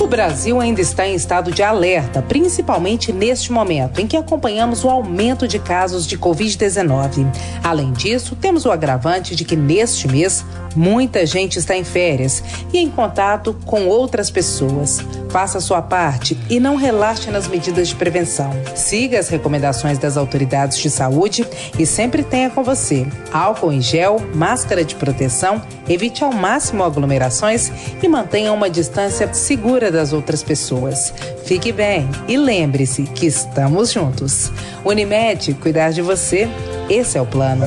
[0.00, 4.88] O Brasil ainda está em estado de alerta, principalmente neste momento em que acompanhamos o
[4.88, 7.30] aumento de casos de Covid-19.
[7.62, 10.42] Além disso, temos o agravante de que neste mês
[10.74, 15.04] muita gente está em férias e em contato com outras pessoas.
[15.28, 18.50] Faça sua parte e não relaxe nas medidas de prevenção.
[18.74, 21.46] Siga as recomendações das autoridades de saúde
[21.78, 27.70] e sempre tenha com você álcool em gel, máscara de proteção, evite ao máximo aglomerações
[28.02, 31.12] e mantenha uma distância segura das outras pessoas.
[31.44, 34.52] Fique bem e lembre-se que estamos juntos.
[34.84, 36.48] Unimed, cuidar de você,
[36.88, 37.66] esse é o plano.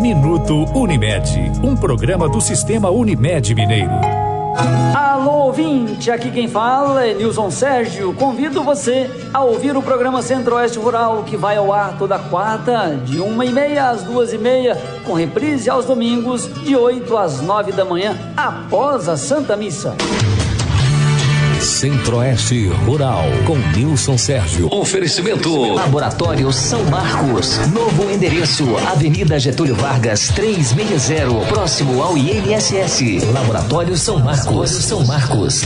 [0.00, 4.29] Minuto Unimed, um programa do Sistema Unimed Mineiro.
[4.56, 8.12] Alô, ouvinte, aqui quem fala é Nilson Sérgio.
[8.14, 13.20] Convido você a ouvir o programa Centro-Oeste Rural, que vai ao ar toda quarta, de
[13.20, 17.72] uma e meia às duas e meia, com reprise aos domingos, de 8 às 9
[17.72, 19.94] da manhã, após a Santa Missa.
[21.60, 24.68] Centro-Oeste Rural com Nilson Sérgio.
[24.72, 27.58] Oferecimento Laboratório São Marcos.
[27.68, 33.22] Novo endereço, Avenida Getúlio Vargas, 360, próximo ao INSS.
[33.32, 34.70] Laboratório São Marcos.
[34.70, 35.62] São Marcos.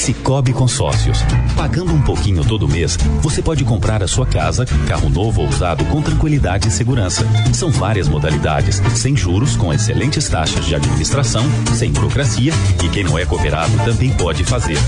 [0.00, 1.18] Cicobi Consórcios.
[1.54, 5.84] Pagando um pouquinho todo mês, você pode comprar a sua casa, carro novo ou usado
[5.84, 7.22] com tranquilidade e segurança.
[7.52, 11.44] São várias modalidades, sem juros, com excelentes taxas de administração,
[11.76, 14.78] sem burocracia e quem não é cooperado também pode fazer.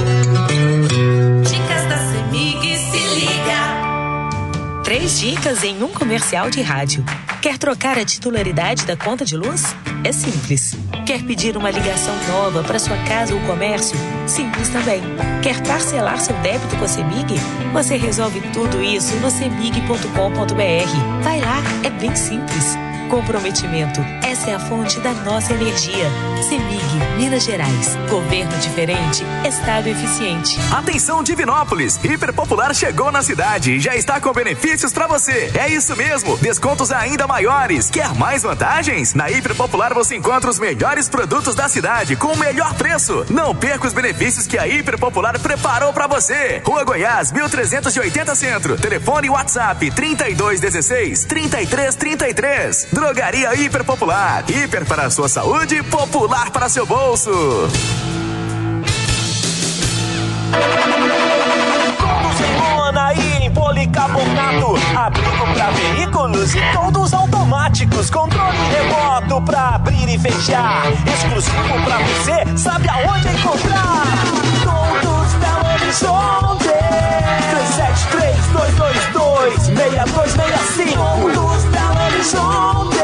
[4.86, 7.03] Três dicas em um comercial de rádio.
[7.41, 9.75] Quer trocar a titularidade da conta de luz?
[10.03, 10.77] É simples.
[11.07, 13.97] Quer pedir uma ligação nova para sua casa ou comércio?
[14.27, 15.01] Simples também.
[15.41, 17.33] Quer parcelar seu débito com a Semig?
[17.73, 21.23] Você resolve tudo isso no semig.com.br.
[21.23, 22.77] Vai lá, é bem simples.
[23.09, 24.01] Comprometimento.
[24.23, 26.05] Essa é a fonte da nossa energia.
[26.49, 26.83] Semig,
[27.17, 27.95] Minas Gerais.
[28.09, 30.57] Governo diferente, Estado eficiente.
[30.71, 31.99] Atenção Divinópolis!
[32.03, 35.51] Hiper Popular chegou na cidade e já está com benefícios para você.
[35.55, 37.89] É isso mesmo, descontos ainda maiores.
[37.89, 39.13] Quer mais vantagens?
[39.13, 43.25] Na Hiper Popular você encontra os melhores produtos da cidade com o melhor preço.
[43.29, 46.61] Não perca os benefícios que a Hiper Popular preparou para você.
[46.65, 48.77] Rua Goiás, 1380 Centro.
[48.77, 52.87] Telefone WhatsApp 3216 3333.
[52.95, 54.45] Drogaria Hiper Popular.
[54.49, 57.29] Hiper para a sua saúde, popular para seu bolso.
[62.97, 70.85] Aí em policarbonato, abrigo para veículos e todos automáticos, controle remoto para abrir e fechar,
[71.05, 74.05] exclusivo para você, sabe aonde encontrar?
[74.63, 76.73] Todos Belo Horizonte,
[77.51, 81.44] 373 222 6265
[82.34, 82.94] is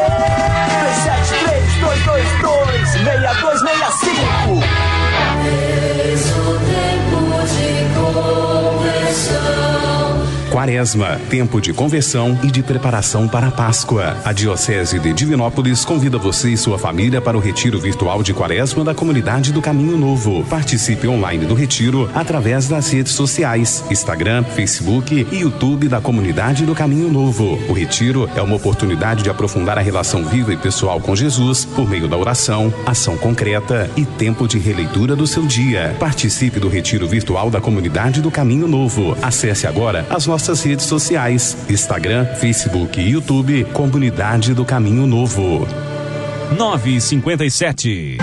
[10.62, 14.16] Quaresma, tempo de conversão e de preparação para a Páscoa.
[14.24, 18.84] A Diocese de Divinópolis convida você e sua família para o retiro virtual de Quaresma
[18.84, 20.44] da comunidade do Caminho Novo.
[20.44, 26.76] Participe online do retiro através das redes sociais, Instagram, Facebook e YouTube da comunidade do
[26.76, 27.58] Caminho Novo.
[27.68, 31.90] O retiro é uma oportunidade de aprofundar a relação viva e pessoal com Jesus por
[31.90, 35.96] meio da oração, ação concreta e tempo de releitura do seu dia.
[36.00, 39.18] Participe do retiro virtual da comunidade do Caminho Novo.
[39.24, 45.66] Acesse agora as nossas redes sociais: Instagram, Facebook e YouTube, Comunidade do Caminho Novo.
[46.58, 48.18] 957.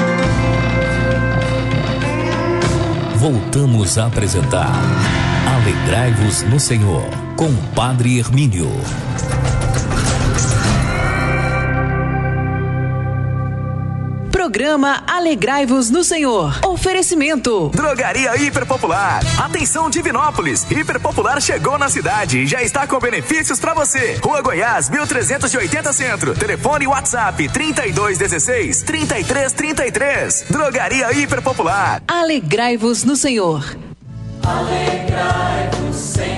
[3.16, 4.70] Voltamos a apresentar
[5.58, 8.68] Alegrai-vos no Senhor, com Padre Hermínio.
[14.48, 16.58] Programa Alegrai-vos no Senhor.
[16.64, 17.68] Oferecimento.
[17.68, 19.20] Drogaria Hiper Popular.
[19.38, 20.64] Atenção Divinópolis.
[20.70, 24.18] Hiper Popular chegou na cidade e já está com benefícios para você.
[24.24, 26.34] Rua Goiás, 1380 Centro.
[26.34, 30.46] Telefone WhatsApp 3216 3333.
[30.48, 32.02] Drogaria Hiper Popular.
[32.08, 33.76] Alegrai-vos no Senhor.
[34.42, 36.37] Alegrai-vos Senhor.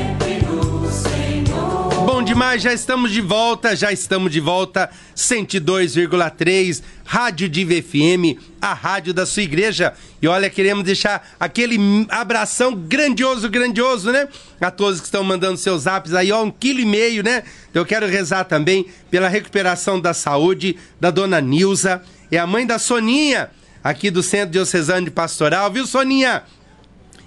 [2.40, 4.88] Demais, já estamos de volta, já estamos de volta.
[5.14, 9.92] 102,3, Rádio Diva FM, a rádio da sua igreja.
[10.22, 11.76] E olha, queremos deixar aquele
[12.08, 14.26] abração grandioso, grandioso, né?
[14.58, 17.42] A todos que estão mandando seus zaps aí, ó, um quilo e meio, né?
[17.68, 22.00] Então eu quero rezar também pela recuperação da saúde da dona Nilza,
[22.32, 23.50] é a mãe da Soninha,
[23.84, 26.44] aqui do Centro Diocesano de Pastoral, viu, Soninha?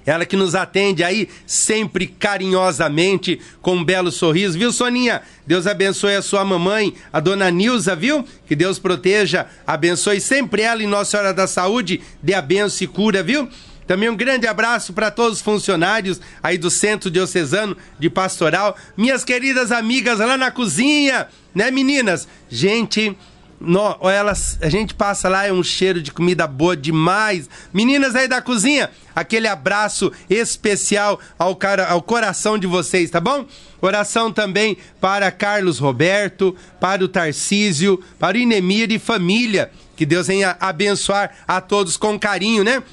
[0.06, 5.22] Ela que nos atende aí sempre carinhosamente, com um belo sorriso, viu, Soninha?
[5.48, 8.26] Deus abençoe a sua mamãe, a dona Nilza, viu?
[8.46, 12.88] Que Deus proteja, abençoe sempre ela em Nossa Senhora da Saúde, dê a benção e
[12.88, 13.48] cura, viu?
[13.88, 19.24] Também um grande abraço para todos os funcionários aí do Centro Diocesano de Pastoral, minhas
[19.24, 22.28] queridas amigas lá na cozinha, né, meninas?
[22.50, 23.16] Gente,
[23.64, 27.50] no, elas, a gente passa lá, é um cheiro de comida boa demais.
[27.74, 33.46] Meninas aí da cozinha, aquele abraço especial ao, cara, ao coração de vocês, tá bom?
[33.82, 39.72] Oração também para Carlos Roberto, para o Tarcísio, para o Inemir e família.
[39.96, 42.84] Que Deus venha abençoar a todos com carinho, né?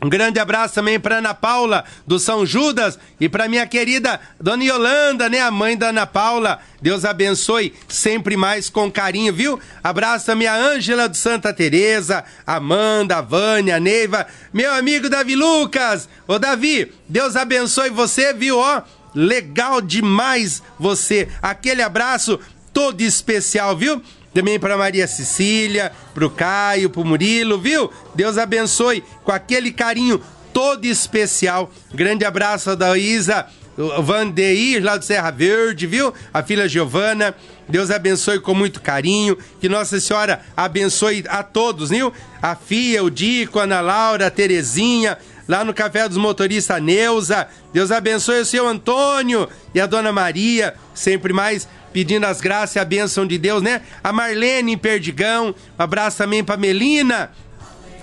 [0.00, 4.62] Um grande abraço também para Ana Paula do São Judas e para minha querida Dona
[4.62, 6.60] Yolanda, né, a mãe da Ana Paula.
[6.80, 9.58] Deus abençoe sempre mais com carinho, viu?
[9.82, 16.08] Abraço também a Ângela do Santa Teresa, Amanda, Vânia, Neiva, meu amigo Davi Lucas.
[16.28, 18.56] Ô Davi, Deus abençoe você, viu?
[18.56, 18.82] Ó,
[19.12, 21.28] legal demais você.
[21.42, 22.38] Aquele abraço
[22.72, 24.00] todo especial, viu?
[24.38, 27.90] Também para Maria Cecília, pro Caio, pro Murilo, viu?
[28.14, 30.22] Deus abençoe com aquele carinho
[30.52, 31.72] todo especial.
[31.92, 36.14] Grande abraço da Isa, o Vandeir, lá do Serra Verde, viu?
[36.32, 37.34] A filha Giovana.
[37.68, 39.36] Deus abençoe com muito carinho.
[39.60, 42.12] Que Nossa Senhora abençoe a todos, viu?
[42.40, 45.18] A Fia, o Dico, a Ana Laura, a Terezinha,
[45.48, 47.48] lá no Café dos Motoristas Neuza.
[47.72, 52.78] Deus abençoe o seu Antônio e a Dona Maria, sempre mais pedindo as graças e
[52.78, 53.82] a bênção de Deus, né?
[54.02, 57.30] A Marlene em Perdigão, um abraço também pra Melina.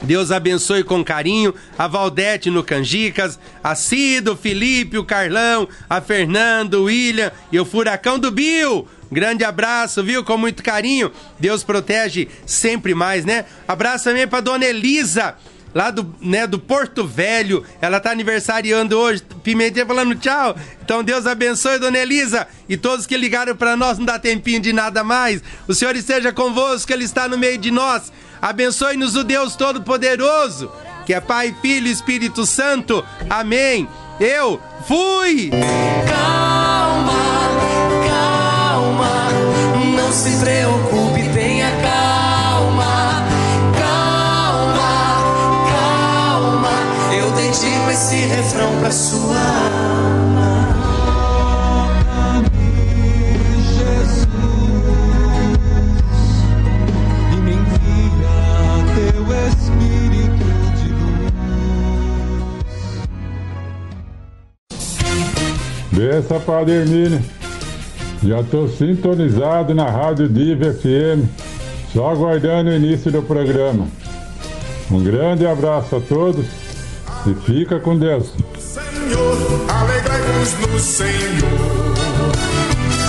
[0.02, 6.76] Deus abençoe com carinho a Valdete no Canjicas, a Cido, Felipe, o Carlão, a Fernando,
[6.76, 8.88] o William e o Furacão do Bill.
[9.12, 10.24] Grande abraço, viu?
[10.24, 11.12] Com muito carinho.
[11.40, 13.46] Deus protege sempre mais, né?
[13.68, 15.36] Abraço também pra Dona Elisa
[15.76, 17.66] lá do, né, do Porto Velho.
[17.82, 19.22] Ela tá aniversariando hoje.
[19.44, 20.56] Pimentinha falando tchau.
[20.82, 22.48] Então Deus abençoe, dona Elisa.
[22.70, 25.44] E todos que ligaram para nós, não dá tempinho de nada mais.
[25.68, 28.14] O Senhor esteja convosco, Ele está no meio de nós.
[28.42, 30.72] Abençoe-nos o Deus Todo-Poderoso,
[31.06, 33.04] que é Pai, Filho e Espírito Santo.
[33.30, 33.88] Amém.
[34.20, 35.52] Eu fui!
[36.08, 37.14] Calma,
[38.08, 39.30] calma,
[39.98, 40.95] não se preocupe,
[47.96, 50.76] esse refrão pra sua alma.
[65.93, 67.24] Benção, Padre Hermínio.
[68.22, 71.24] Já estou sintonizado na Rádio Diva FM,
[71.93, 73.88] só aguardando o início do programa.
[74.91, 76.64] Um grande abraço a todos
[77.28, 78.28] e fica com Deus.
[78.60, 81.96] Senhor, alegrai-vos no Senhor.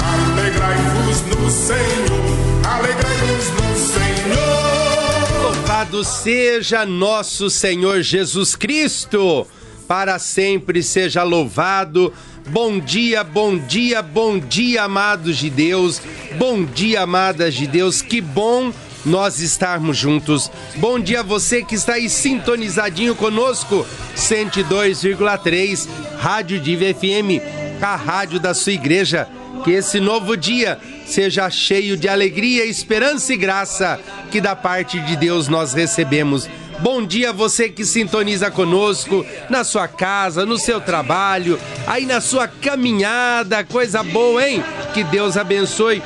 [0.03, 2.67] Alegrai-vos no Senhor.
[2.67, 5.43] Alegrai-vos no Senhor.
[5.43, 9.47] Louvado seja nosso Senhor Jesus Cristo,
[9.87, 12.12] para sempre seja louvado.
[12.49, 16.01] Bom dia, bom dia, bom dia, amados de Deus.
[16.39, 18.01] Bom dia, amadas de Deus.
[18.01, 18.73] Que bom
[19.07, 20.50] nós estarmos juntos.
[20.74, 23.86] Bom dia a você que está aí sintonizadinho conosco.
[24.16, 25.88] 102,3
[26.18, 27.40] Rádio Diva FM,
[27.80, 29.28] a rádio da sua igreja.
[29.64, 33.98] Que esse novo dia seja cheio de alegria, esperança e graça
[34.30, 36.48] que da parte de Deus nós recebemos.
[36.80, 42.20] Bom dia a você que sintoniza conosco na sua casa, no seu trabalho, aí na
[42.20, 44.62] sua caminhada, coisa boa, hein?
[44.92, 46.02] Que Deus abençoe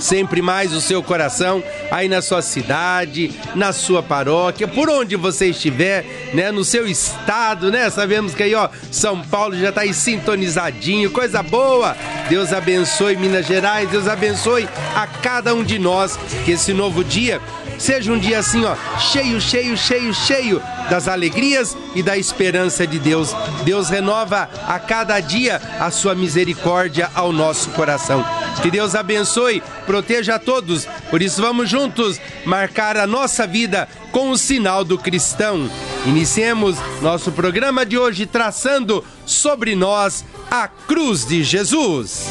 [0.00, 5.46] sempre mais o seu coração aí na sua cidade, na sua paróquia, por onde você
[5.46, 7.88] estiver, né, no seu estado, né?
[7.90, 11.96] Sabemos que aí, ó, São Paulo já tá aí sintonizadinho, coisa boa.
[12.28, 17.40] Deus abençoe Minas Gerais, Deus abençoe a cada um de nós que esse novo dia
[17.82, 22.98] seja um dia assim, ó, cheio, cheio, cheio, cheio das alegrias e da esperança de
[22.98, 23.34] Deus.
[23.64, 28.24] Deus renova a cada dia a sua misericórdia ao nosso coração.
[28.62, 30.86] Que Deus abençoe, proteja a todos.
[31.10, 35.68] Por isso vamos juntos marcar a nossa vida com o sinal do cristão.
[36.06, 42.28] Iniciemos nosso programa de hoje traçando sobre nós a cruz de Jesus.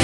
[0.00, 0.03] O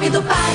[0.00, 0.52] nome do Pai,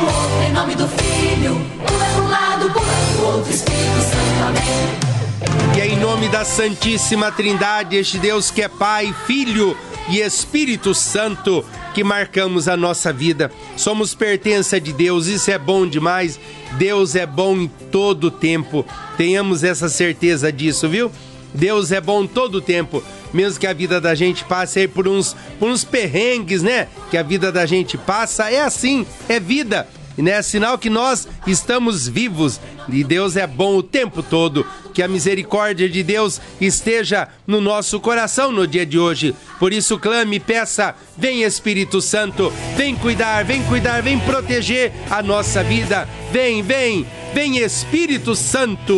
[0.00, 5.76] o outro em nome do Filho, pula pra um lado, pula outro, Espírito Santo, amém.
[5.76, 9.76] E é em nome da Santíssima Trindade, este Deus que é Pai, Filho
[10.08, 11.62] e Espírito Santo,
[11.92, 13.52] que marcamos a nossa vida.
[13.76, 16.40] Somos pertença de Deus, isso é bom demais.
[16.78, 18.86] Deus é bom em todo tempo.
[19.18, 21.12] Tenhamos essa certeza disso, viu?
[21.52, 23.02] Deus é bom todo tempo.
[23.32, 26.88] Mesmo que a vida da gente passe aí por uns, por uns perrengues, né?
[27.10, 29.86] Que a vida da gente passa, é assim, é vida
[30.22, 30.42] né?
[30.42, 34.66] Sinal que nós estamos vivos e Deus é bom o tempo todo.
[34.92, 39.34] Que a misericórdia de Deus esteja no nosso coração no dia de hoje.
[39.58, 45.62] Por isso clame, peça, vem Espírito Santo, vem cuidar, vem cuidar, vem proteger a nossa
[45.62, 46.08] vida.
[46.32, 48.94] Vem, vem, vem Espírito Santo.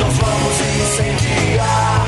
[0.00, 2.03] Nós vamos incendiar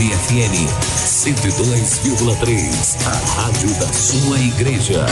[0.00, 0.64] Vive FM
[0.96, 5.04] 102,3, a rádio da sua igreja.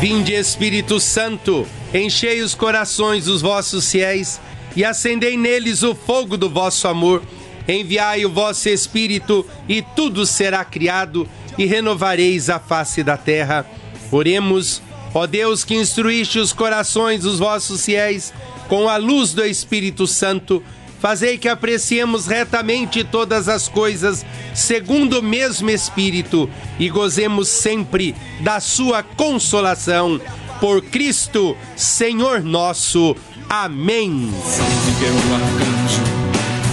[0.00, 4.40] Vinde Espírito Santo, enchei os corações dos vossos fiéis
[4.74, 7.22] e acendei neles o fogo do vosso amor.
[7.68, 11.28] Enviai o vosso Espírito e tudo será criado
[11.58, 13.66] e renovareis a face da terra.
[14.10, 14.80] Oremos,
[15.12, 18.32] ó Deus que instruíste os corações dos vossos fiéis
[18.66, 20.62] com a luz do Espírito Santo,
[21.04, 24.24] fazei que apreciemos retamente todas as coisas
[24.54, 26.48] segundo o mesmo Espírito
[26.78, 30.18] e gozemos sempre da sua consolação.
[30.62, 33.14] Por Cristo, Senhor nosso.
[33.50, 34.32] Amém.
[34.46, 36.02] São Miguel Arcanjo,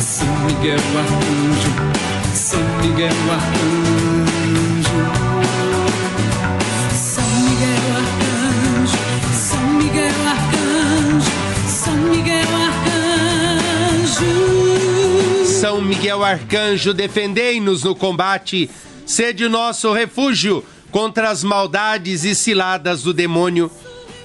[0.01, 3.90] São Miguel Arcanjo, São Miguel Arcanjo.
[15.61, 18.67] São Miguel Arcanjo, defendei-nos no combate,
[19.05, 23.69] sede nosso refúgio contra as maldades e ciladas do demônio.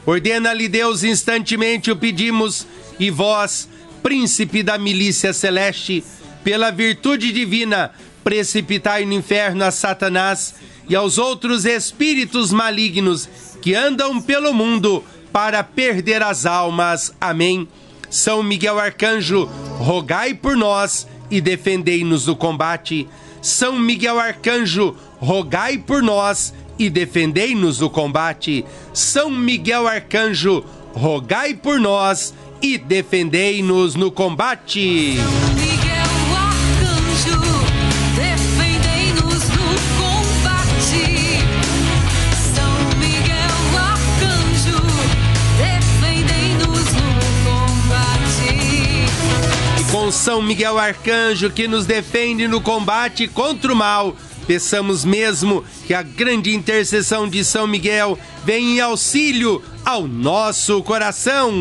[0.07, 2.67] Ordena-lhe Deus instantemente o pedimos,
[2.99, 3.69] e vós,
[4.03, 6.03] príncipe da milícia celeste,
[6.43, 7.91] pela virtude divina,
[8.25, 10.55] precipitai no inferno a Satanás
[10.89, 13.29] e aos outros espíritos malignos
[13.61, 17.13] que andam pelo mundo para perder as almas.
[17.21, 17.69] Amém.
[18.09, 19.45] São Miguel Arcanjo,
[19.79, 23.09] rogai por nós e defendei-nos do combate.
[23.41, 28.65] São Miguel Arcanjo, rogai por nós e defendei-nos do combate.
[28.93, 30.65] São Miguel Arcanjo,
[30.95, 35.17] rogai por nós e defendei-nos no combate.
[50.27, 56.03] São Miguel Arcanjo que nos defende no combate contra o mal, peçamos mesmo que a
[56.03, 61.53] grande intercessão de São Miguel venha em auxílio ao nosso coração.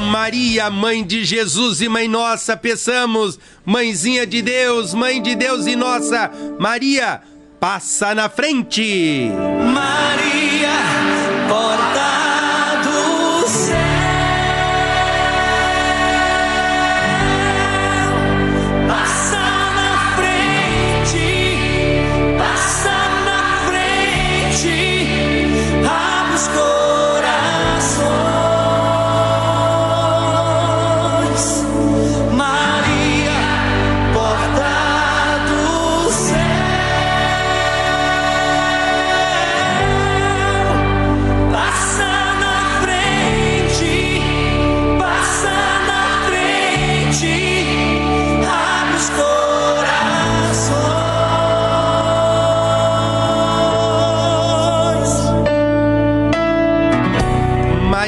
[0.00, 5.76] Maria, mãe de Jesus e mãe nossa, peçamos, mãezinha de Deus, mãe de Deus e
[5.76, 7.20] nossa, Maria,
[7.60, 9.30] passa na frente.
[9.72, 10.27] Maria,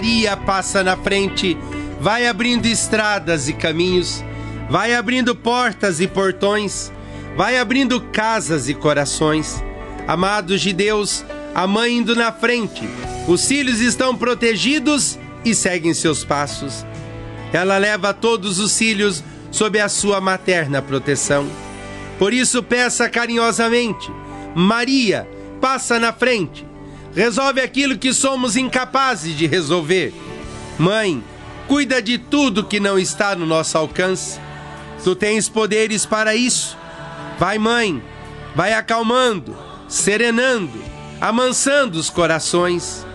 [0.01, 1.59] Maria passa na frente,
[2.01, 4.24] vai abrindo estradas e caminhos,
[4.70, 6.90] vai abrindo portas e portões,
[7.36, 9.62] vai abrindo casas e corações.
[10.09, 11.22] Amados de Deus,
[11.55, 12.88] a mãe indo na frente,
[13.28, 16.86] os filhos estão protegidos e seguem seus passos.
[17.53, 21.46] Ela leva todos os filhos sob a sua materna proteção.
[22.18, 24.11] Por isso, peça carinhosamente:
[24.55, 25.28] Maria,
[25.61, 26.66] passa na frente,
[27.14, 30.14] resolve aquilo que somos incapazes de resolver.
[30.78, 31.22] Mãe,
[31.66, 34.38] cuida de tudo que não está no nosso alcance.
[35.02, 36.76] Tu tens poderes para isso.
[37.38, 38.02] Vai, mãe,
[38.54, 39.56] vai acalmando,
[39.88, 40.82] serenando,
[41.20, 43.06] amansando os corações.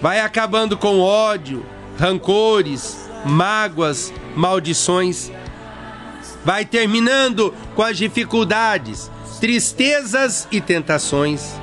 [0.00, 1.64] Vai acabando com ódio,
[1.98, 5.30] rancores, mágoas, maldições.
[6.44, 11.54] Vai terminando com as dificuldades, tristezas e tentações.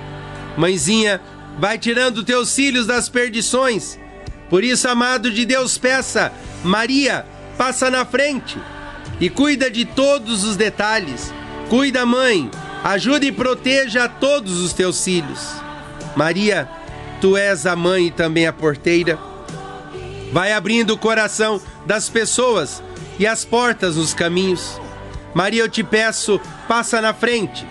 [0.57, 1.21] Mãezinha,
[1.59, 3.99] vai tirando teus filhos das perdições.
[4.49, 6.31] Por isso, amado de Deus, peça,
[6.63, 7.25] Maria,
[7.57, 8.57] passa na frente
[9.19, 11.33] e cuida de todos os detalhes.
[11.69, 12.49] Cuida, mãe,
[12.83, 15.39] ajuda e proteja todos os teus filhos.
[16.15, 16.67] Maria,
[17.21, 19.17] tu és a mãe e também a porteira.
[20.33, 22.81] Vai abrindo o coração das pessoas
[23.19, 24.79] e as portas nos caminhos.
[25.33, 27.65] Maria, eu te peço, passa na frente.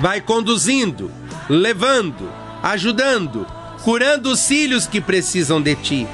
[0.00, 1.10] Vai conduzindo,
[1.48, 2.30] levando,
[2.62, 3.46] ajudando,
[3.82, 6.06] curando os filhos que precisam de ti.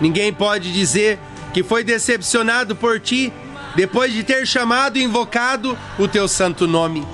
[0.00, 1.18] Ninguém pode dizer
[1.52, 3.32] que foi decepcionado por ti
[3.76, 7.06] depois de ter chamado e invocado o teu santo nome.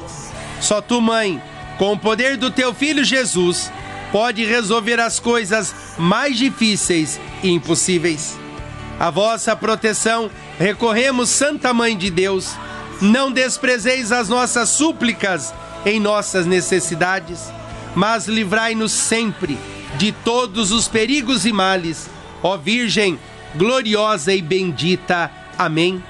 [0.61, 1.43] Só tu, mãe,
[1.79, 3.71] com o poder do teu filho Jesus,
[4.11, 8.39] pode resolver as coisas mais difíceis e impossíveis.
[8.99, 12.55] A vossa proteção recorremos, Santa Mãe de Deus.
[13.01, 15.53] Não desprezeis as nossas súplicas
[15.85, 17.53] em nossas necessidades,
[17.97, 19.59] mas livrai-nos sempre
[19.97, 22.11] de todos os perigos e males.
[22.43, 23.19] Ó Virgem
[23.57, 25.31] gloriosa e bendita.
[25.57, 26.05] Amém.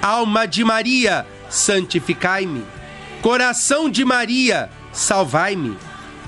[0.00, 2.64] Alma de Maria, santificai-me.
[3.20, 5.76] Coração de Maria, salvai-me.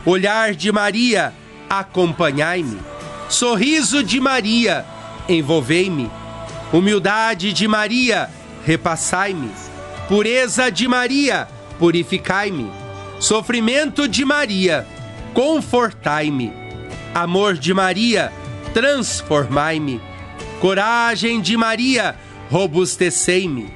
[0.04, 1.32] Olhar de Maria,
[1.68, 2.78] acompanhai-me.
[3.28, 4.84] Sorriso de Maria,
[5.26, 6.10] envolvei-me.
[6.72, 8.28] Humildade de Maria,
[8.66, 9.50] repassai-me.
[10.08, 11.48] Pureza de Maria,
[11.78, 12.89] purificai-me.
[13.20, 14.86] Sofrimento de Maria,
[15.34, 16.50] confortai-me.
[17.14, 18.32] Amor de Maria,
[18.72, 20.00] transformai-me.
[20.58, 22.16] Coragem de Maria,
[22.50, 23.74] robustecei-me.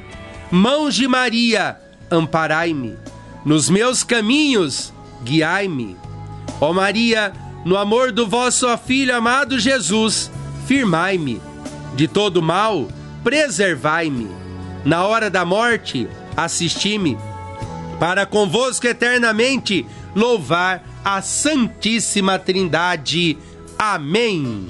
[0.51, 1.79] Mãos de Maria,
[2.11, 2.97] amparai-me.
[3.45, 5.95] Nos meus caminhos, guiai-me.
[6.59, 7.31] Ó Maria,
[7.67, 10.31] no amor do vosso Filho amado Jesus,
[10.67, 11.43] firmai-me.
[11.95, 12.89] De todo mal,
[13.23, 14.27] preservai-me.
[14.87, 17.19] Na hora da morte, assisti-me.
[18.05, 23.39] Para convosco eternamente louvar a Santíssima Trindade.
[23.79, 24.69] Amém.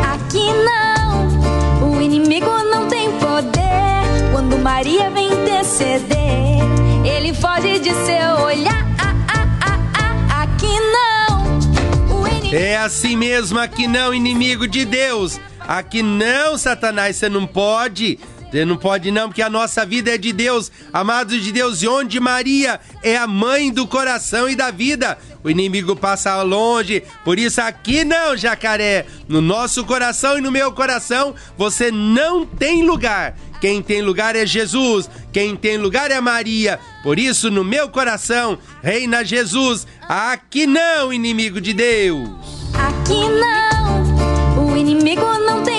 [0.00, 4.30] Aqui não, o inimigo não tem poder.
[4.30, 6.60] Quando Maria vem interceder,
[7.04, 8.86] ele foge de seu olhar.
[8.96, 10.42] Ah, ah, ah.
[10.42, 12.54] Aqui não, inimigo.
[12.54, 15.40] É assim mesmo, aqui não, inimigo de Deus.
[15.58, 18.20] Aqui não, Satanás, você não pode.
[18.50, 21.88] Você não pode não, porque a nossa vida é de Deus, amados de Deus, e
[21.88, 25.18] onde Maria é a mãe do coração e da vida.
[25.44, 29.06] O inimigo passa longe, por isso aqui não, jacaré.
[29.28, 33.36] No nosso coração e no meu coração, você não tem lugar.
[33.60, 36.78] Quem tem lugar é Jesus, quem tem lugar é Maria.
[37.02, 39.86] Por isso, no meu coração, reina Jesus.
[40.08, 42.30] Aqui não, inimigo de Deus.
[42.72, 45.77] Aqui não, o inimigo não tem.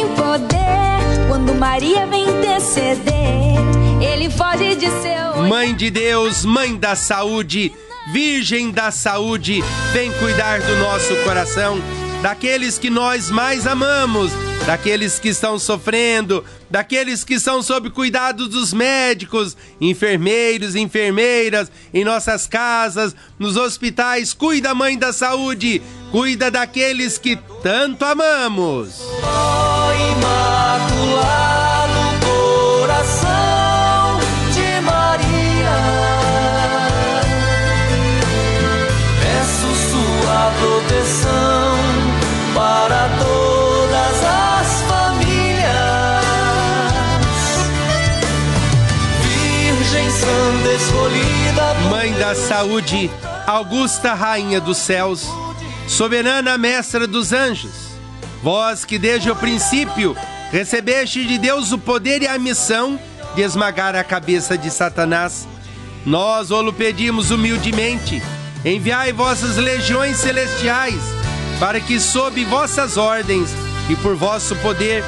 [1.40, 3.56] Quando Maria vem interceder,
[4.02, 5.42] ele foge de seu.
[5.48, 7.72] Mãe de Deus, mãe da saúde,
[8.12, 9.64] Virgem da saúde,
[9.94, 11.80] vem cuidar do nosso coração.
[12.22, 14.32] Daqueles que nós mais amamos,
[14.66, 22.46] daqueles que estão sofrendo, daqueles que estão sob cuidado dos médicos, enfermeiros, enfermeiras, em nossas
[22.46, 24.34] casas, nos hospitais.
[24.34, 29.00] Cuida, Mãe da Saúde, cuida daqueles que tanto amamos.
[29.24, 31.40] Ó Imaculado
[32.26, 34.20] Coração
[34.54, 35.78] de Maria,
[39.22, 41.49] peço sua proteção
[52.20, 53.10] da Saúde,
[53.48, 55.26] Augusta Rainha dos Céus,
[55.88, 57.92] soberana Mestra dos Anjos,
[58.44, 60.18] vós que desde o princípio
[60.52, 63.00] recebeste de Deus o poder e a missão
[63.36, 65.48] de esmagar a cabeça de Satanás,
[66.06, 68.22] nós o pedimos humildemente,
[68.66, 71.02] enviai vossas legiões celestiais,
[71.58, 73.50] para que sob vossas ordens
[73.90, 75.06] e por vosso poder,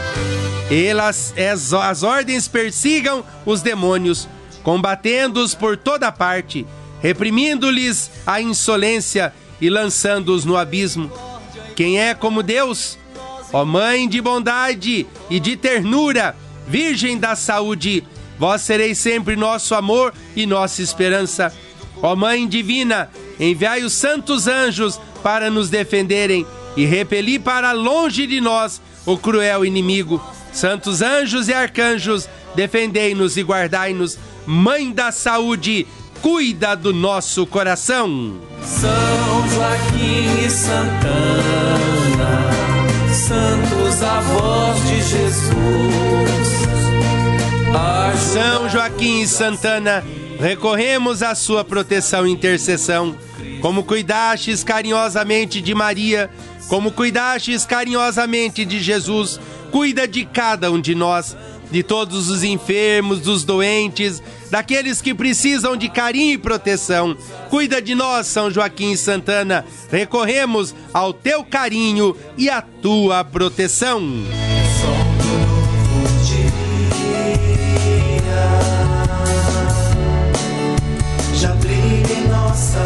[0.72, 4.30] elas as, as ordens persigam os demônios,
[4.64, 6.66] combatendo-os por toda parte,
[7.02, 11.12] reprimindo-lhes a insolência e lançando-os no abismo.
[11.76, 12.98] Quem é como Deus?
[13.54, 16.36] Ó Mãe de bondade e de ternura,
[16.68, 18.04] Virgem da saúde,
[18.40, 21.54] vós sereis sempre nosso amor e nossa esperança.
[22.02, 26.46] Ó Mãe divina, enviai os santos anjos para nos defenderem
[26.78, 30.22] e repelir para longe de nós o cruel inimigo.
[30.54, 34.18] Santos anjos e arcanjos, defendei-nos e guardai-nos.
[34.46, 35.86] Mãe da saúde,
[36.22, 38.36] cuida do nosso coração.
[38.64, 40.92] São Joaquim e Santana,
[43.12, 45.52] santos avós de Jesus.
[48.34, 50.04] São Joaquim e Santana,
[50.40, 53.16] recorremos à sua proteção e intercessão.
[53.60, 56.30] Como cuidastes carinhosamente de Maria,
[56.68, 59.40] como cuidastes carinhosamente de Jesus,
[59.72, 61.36] cuida de cada um de nós,
[61.72, 67.16] de todos os enfermos, dos doentes, daqueles que precisam de carinho e proteção.
[67.50, 69.66] Cuida de nós, São Joaquim e Santana.
[69.90, 74.04] Recorremos ao teu carinho e à tua proteção.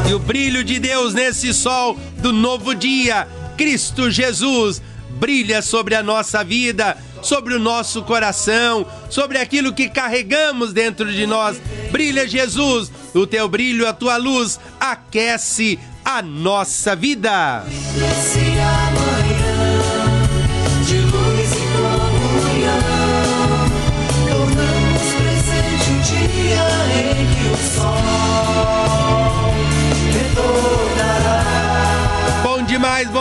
[0.08, 4.82] E o brilho de Deus nesse sol do novo dia, Cristo Jesus,
[5.20, 6.96] brilha sobre a nossa vida,
[7.26, 11.60] sobre o nosso coração, sobre aquilo que carregamos dentro de nós.
[11.92, 17.66] Brilha, Jesus, o teu brilho, a tua luz aquece a nossa vida.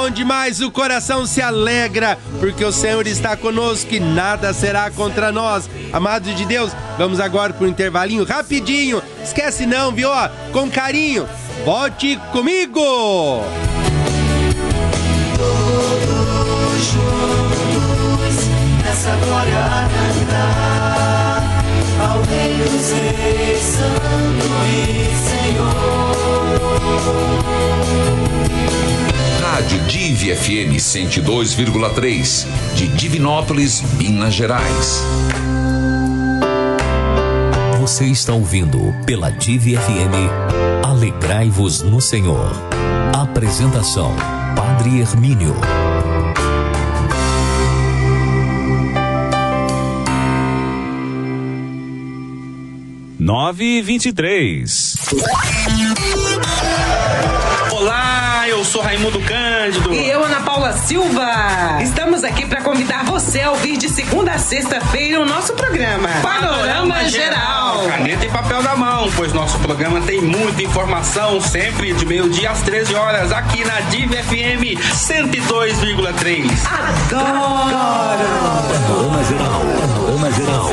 [0.05, 5.33] Bom demais, o coração se alegra, porque o Senhor está conosco e nada será contra
[5.33, 5.67] nós.
[5.95, 9.03] Amados de Deus, vamos agora para um intervalinho rapidinho.
[9.23, 10.11] Esquece não, viu?
[10.53, 11.27] Com carinho.
[11.65, 12.83] Volte comigo!
[15.39, 18.47] Todos juntos
[18.85, 19.17] nessa
[22.03, 22.21] ao
[24.69, 26.05] e Senhor.
[29.55, 32.45] Rádio Div FM 102,3
[32.75, 35.01] de Divinópolis, Minas Gerais.
[37.79, 42.51] Você está ouvindo pela Div FM Alegrai-vos no Senhor.
[43.17, 44.13] Apresentação:
[44.57, 45.55] Padre Hermínio.
[53.21, 54.97] Nove e vinte e três.
[57.71, 58.14] Olá,
[58.49, 59.93] eu sou Raimundo Cândido.
[59.93, 61.79] E eu, Ana Paula Silva.
[61.83, 67.09] Estamos aqui para convidar você a ouvir de segunda a sexta-feira o nosso programa Panorama
[67.09, 67.87] Geral.
[67.89, 72.61] Caneta e papel na mão, pois nosso programa tem muita informação, sempre de meio-dia às
[72.63, 76.51] 13 horas, aqui na Div FM 102,3.
[76.67, 77.75] Adoro!
[78.69, 79.61] Panorama Geral.
[79.81, 80.71] Panorama Geral.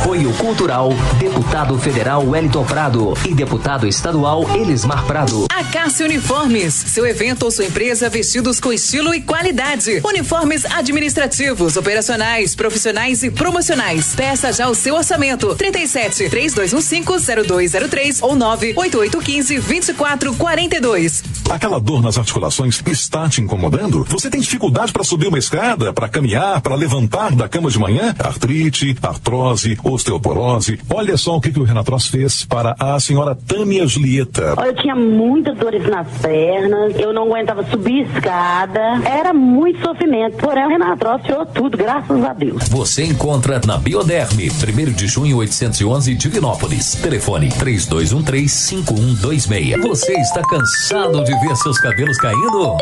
[0.00, 0.88] Apoio Cultural,
[1.18, 5.44] Deputado Federal Wellington Prado e Deputado Estadual Elismar Prado.
[5.50, 10.00] A Cássio Uniformes, seu evento ou sua empresa vestidos com estilo e qualidade.
[10.02, 14.14] Uniformes administrativos, operacionais, profissionais e promocionais.
[14.14, 15.54] Peça já o seu orçamento.
[15.54, 21.22] 37 3215 0203 ou 98815 2442.
[21.50, 24.04] Aquela dor nas articulações está te incomodando?
[24.08, 28.14] Você tem dificuldade para subir uma escada, para caminhar, para levantar da cama de manhã?
[28.18, 30.78] Artrite, artrose, osteoporose.
[30.92, 34.54] Olha só o que, que o Renatross fez para a senhora Tânia Julieta.
[34.64, 40.36] Eu tinha muitas dores nas pernas, eu não aguentava subir escada, era muito sofrimento.
[40.36, 42.68] Porém, o Renatross tirou tudo, graças a Deus.
[42.68, 46.94] Você encontra na Bioderme, 1 de junho 811, Divinópolis.
[46.96, 49.80] Telefone 3213-5126.
[49.82, 52.76] Você está cansado de ver seus cabelos caindo?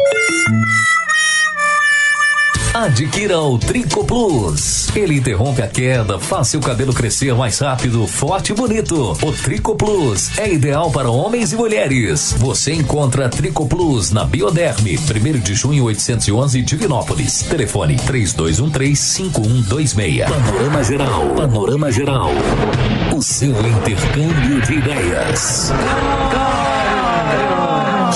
[2.79, 4.95] Adquira o Trico Plus.
[4.95, 9.19] Ele interrompe a queda, faz seu cabelo crescer mais rápido, forte e bonito.
[9.21, 12.37] O Trico Plus é ideal para homens e mulheres.
[12.39, 17.43] Você encontra Trico Plus na Bioderme, 1 de junho 811, Divinópolis.
[17.43, 20.29] Telefone 3213-5126.
[20.29, 21.27] Panorama Geral.
[21.35, 22.31] Panorama Geral.
[23.13, 25.73] O seu intercâmbio de ideias.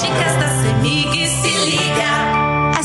[0.00, 1.21] Dicas da CEMIG, se liga.
[1.21, 1.21] A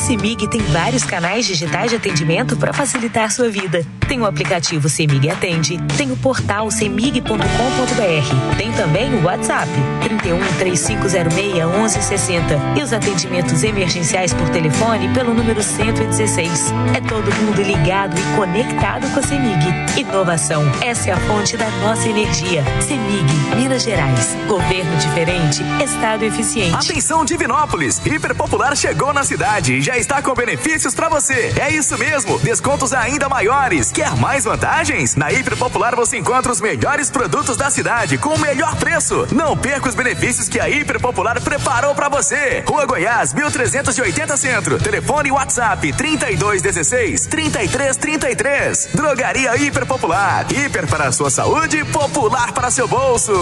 [0.08, 3.86] CEMIG tem vários canais digitais de atendimento para facilitar sua vida.
[4.08, 9.70] Tem o aplicativo CEMIG Atende, tem o portal cemig.com.br, tem também o WhatsApp
[10.02, 16.72] 31 3506 1160 e os atendimentos emergenciais por telefone pelo número 116.
[16.96, 20.00] É todo mundo ligado e conectado com a CEMIG.
[20.00, 22.64] Inovação, essa é a fonte da nossa energia.
[22.80, 24.38] CEMIG, Minas Gerais.
[24.48, 26.74] Governo diferente, Estado eficiente.
[26.74, 31.53] Atenção Divinópolis, Hiper Popular chegou na cidade e já está com benefícios para você.
[31.60, 33.91] É isso mesmo, descontos ainda maiores.
[33.91, 35.15] Quer mais vantagens?
[35.15, 39.28] Na Hiper Popular você encontra os melhores produtos da cidade com o melhor preço.
[39.32, 42.64] Não perca os benefícios que a Hiper Popular preparou para você.
[42.68, 44.78] Rua Goiás, 1380 Centro.
[44.78, 48.90] Telefone WhatsApp 3216 3333.
[48.94, 50.45] Drogaria Hiper Popular.
[50.52, 53.34] Hiper para a sua saúde, popular para seu bolso.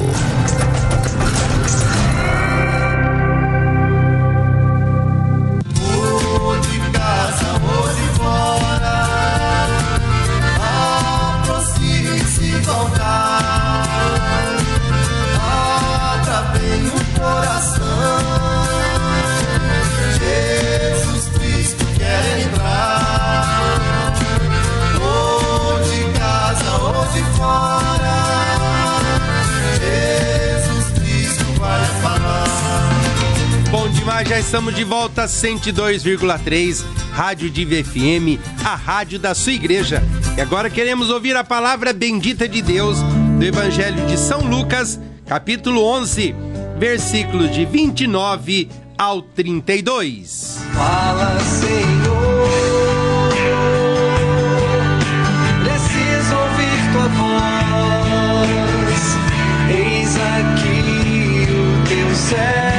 [34.35, 36.83] Já estamos de volta 102,3
[37.13, 40.03] Rádio Diva FM, a rádio da sua igreja.
[40.35, 42.97] E agora queremos ouvir a palavra bendita de Deus
[43.39, 46.35] do Evangelho de São Lucas, capítulo 11,
[46.77, 48.67] versículos de 29
[48.97, 50.59] ao 32.
[50.73, 52.49] Fala, Senhor.
[55.63, 58.99] Preciso ouvir tua voz.
[59.69, 62.74] Eis aqui o teu servo.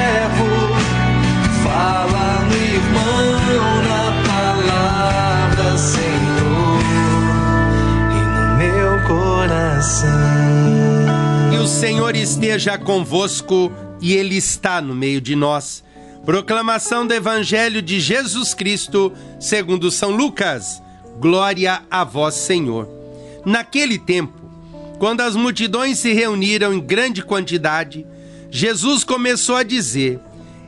[11.53, 15.85] E o Senhor esteja convosco e Ele está no meio de nós.
[16.25, 20.83] Proclamação do Evangelho de Jesus Cristo, segundo São Lucas.
[21.21, 22.89] Glória a vós, Senhor.
[23.45, 24.35] Naquele tempo,
[24.99, 28.05] quando as multidões se reuniram em grande quantidade,
[28.51, 30.19] Jesus começou a dizer: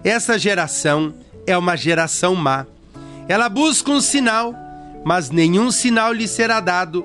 [0.04, 1.12] Essa geração
[1.44, 2.66] é uma geração má.
[3.28, 4.54] Ela busca um sinal,
[5.04, 7.04] mas nenhum sinal lhe será dado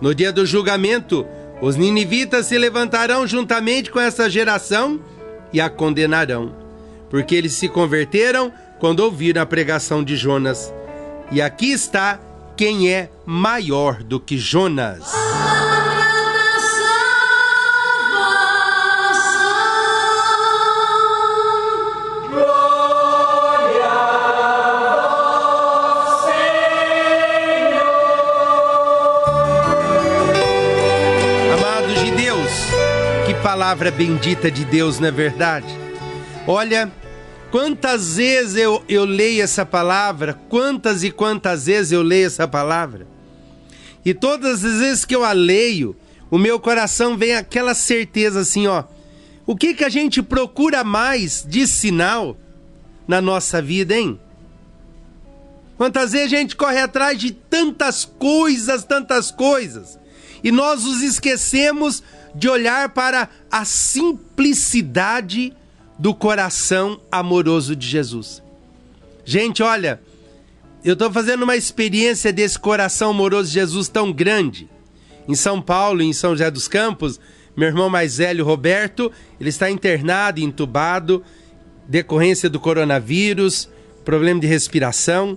[0.00, 1.26] No dia do julgamento,
[1.60, 5.00] os ninivitas se levantarão juntamente com essa geração
[5.52, 6.54] e a condenarão,
[7.10, 10.72] porque eles se converteram quando ouviram a pregação de Jonas.
[11.32, 12.20] E aqui está
[12.56, 15.12] quem é maior do que Jonas.
[33.68, 35.66] Palavra bendita de Deus, não é verdade?
[36.46, 36.90] Olha,
[37.50, 43.06] quantas vezes eu, eu leio essa palavra, quantas e quantas vezes eu leio essa palavra,
[44.02, 45.94] e todas as vezes que eu a leio,
[46.30, 48.84] o meu coração vem aquela certeza assim, ó.
[49.46, 52.38] O que que a gente procura mais de sinal
[53.06, 54.18] na nossa vida, hein?
[55.76, 59.98] Quantas vezes a gente corre atrás de tantas coisas, tantas coisas,
[60.42, 62.02] e nós nos esquecemos
[62.38, 65.52] de olhar para a simplicidade
[65.98, 68.40] do coração amoroso de Jesus.
[69.24, 70.00] Gente, olha,
[70.84, 74.70] eu estou fazendo uma experiência desse coração amoroso de Jesus tão grande.
[75.26, 77.18] Em São Paulo, em São José dos Campos,
[77.56, 79.10] meu irmão mais velho, Roberto,
[79.40, 81.24] ele está internado, entubado,
[81.88, 83.68] decorrência do coronavírus,
[84.04, 85.36] problema de respiração.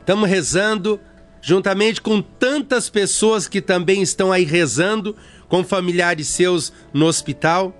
[0.00, 1.00] Estamos rezando,
[1.40, 5.16] juntamente com tantas pessoas que também estão aí rezando,
[5.50, 7.76] com familiares seus no hospital.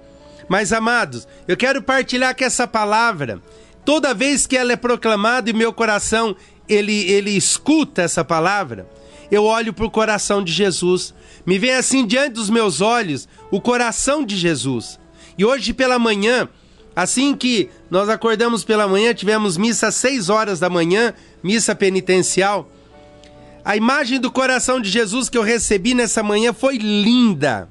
[0.47, 3.41] Mas, amados, eu quero partilhar que essa palavra,
[3.85, 6.37] toda vez que ela é proclamada e meu coração
[6.69, 8.89] ele, ele escuta essa palavra,
[9.31, 11.15] eu olho para o coração de Jesus.
[11.47, 14.99] Me vem assim diante dos meus olhos o coração de Jesus.
[15.39, 16.49] E hoje pela manhã,
[16.95, 22.71] assim que nós acordamos pela manhã, tivemos missa às 6 horas da manhã, missa penitencial.
[23.65, 27.69] A imagem do coração de Jesus que eu recebi nessa manhã foi linda.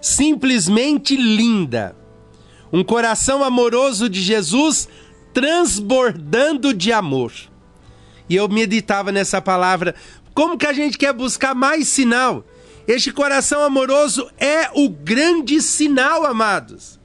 [0.00, 1.96] Simplesmente linda.
[2.72, 4.88] Um coração amoroso de Jesus
[5.34, 7.32] transbordando de amor.
[8.28, 9.94] E eu meditava nessa palavra.
[10.34, 12.44] Como que a gente quer buscar mais sinal?
[12.86, 16.98] Este coração amoroso é o grande sinal, amados.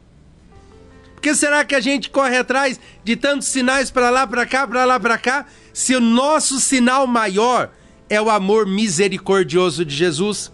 [1.15, 4.67] Por que será que a gente corre atrás de tantos sinais para lá, para cá,
[4.67, 7.71] para lá, para cá, se o nosso sinal maior
[8.09, 10.51] é o amor misericordioso de Jesus?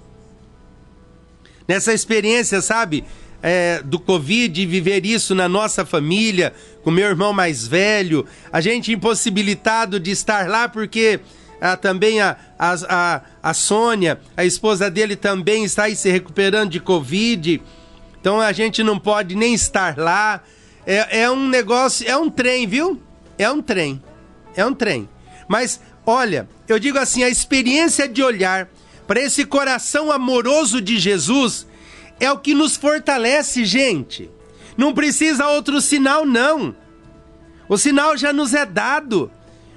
[1.67, 3.03] Nessa experiência, sabe,
[3.41, 6.53] é, do Covid, viver isso na nossa família,
[6.84, 11.19] com meu irmão mais velho, a gente impossibilitado de estar lá porque
[11.61, 16.71] ah, também a, a, a, a Sônia, a esposa dele, também está aí se recuperando
[16.71, 17.61] de Covid,
[18.19, 20.41] então a gente não pode nem estar lá.
[20.85, 23.01] É, é um negócio, é um trem, viu?
[23.38, 24.01] É um trem,
[24.55, 25.07] é um trem.
[25.47, 25.80] Mas
[26.10, 28.69] olha, eu digo assim: a experiência de olhar
[29.07, 31.65] para esse coração amoroso de Jesus
[32.19, 34.30] é o que nos fortalece, gente.
[34.77, 36.76] Não precisa outro sinal, não.
[37.68, 39.31] O sinal já nos é dado.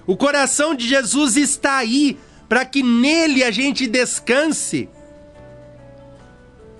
[0.06, 2.18] O coração de Jesus está aí
[2.48, 4.88] para que nele a gente descanse.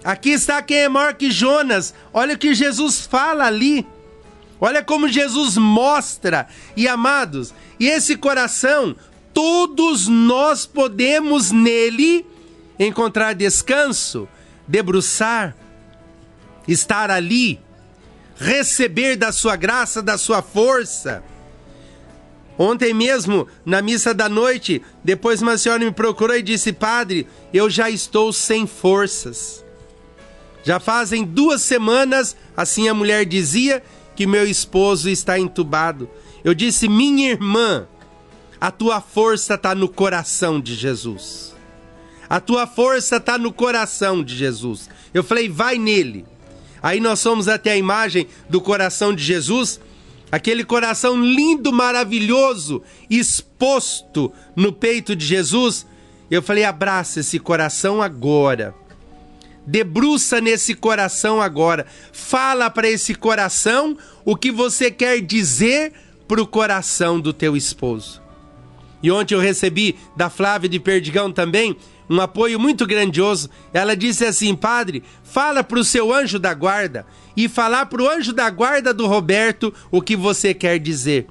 [0.05, 1.95] Aqui está quem é maior que Jonas.
[2.12, 3.87] Olha o que Jesus fala ali.
[4.61, 6.49] Olha como Jesus mostra.
[6.77, 8.95] E amados, e esse coração,
[9.33, 12.27] todos nós podemos nele
[12.79, 14.29] encontrar descanso,
[14.67, 15.57] debruçar,
[16.67, 17.61] estar ali,
[18.37, 21.23] receber da sua graça, da sua força.
[22.59, 27.71] Ontem mesmo, na missa da noite, depois uma senhora me procurou e disse: Padre, eu
[27.71, 29.65] já estou sem forças.
[30.63, 33.83] Já fazem duas semanas, assim a mulher dizia,
[34.15, 36.09] que meu esposo está entubado.
[36.45, 37.89] Eu disse: Minha irmã,
[38.63, 41.53] a tua força está no coração de Jesus.
[42.31, 44.89] A tua força está no coração de Jesus.
[45.13, 46.25] Eu falei: vai nele.
[46.81, 49.81] Aí nós fomos até a imagem do coração de Jesus
[50.31, 55.85] aquele coração lindo, maravilhoso, exposto no peito de Jesus.
[56.31, 58.73] Eu falei: abraça esse coração agora.
[59.67, 61.85] Debruça nesse coração agora.
[62.13, 65.93] Fala para esse coração o que você quer dizer
[66.29, 68.22] para o coração do teu esposo.
[69.03, 71.77] E ontem eu recebi da Flávia de Perdigão também
[72.09, 73.51] um apoio muito grandioso.
[73.73, 77.07] Ela disse assim: Padre, fala para o seu anjo da guarda
[77.37, 81.27] e falar para o anjo da guarda do Roberto o que você quer dizer.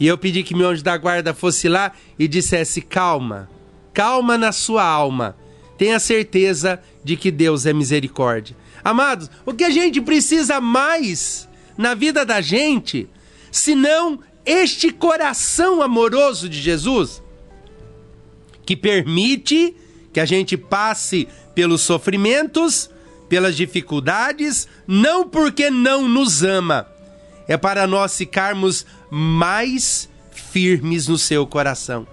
[0.00, 3.48] E eu pedi que meu anjo da guarda fosse lá e dissesse: calma,
[3.92, 5.36] calma na sua alma.
[5.78, 8.56] Tenha certeza de que Deus é misericórdia.
[8.84, 13.08] Amados, o que a gente precisa mais na vida da gente,
[13.50, 17.22] senão este coração amoroso de Jesus,
[18.64, 19.74] que permite
[20.12, 22.90] que a gente passe pelos sofrimentos,
[23.28, 26.86] pelas dificuldades, não porque não nos ama,
[27.48, 32.06] é para nós ficarmos mais firmes no seu coração.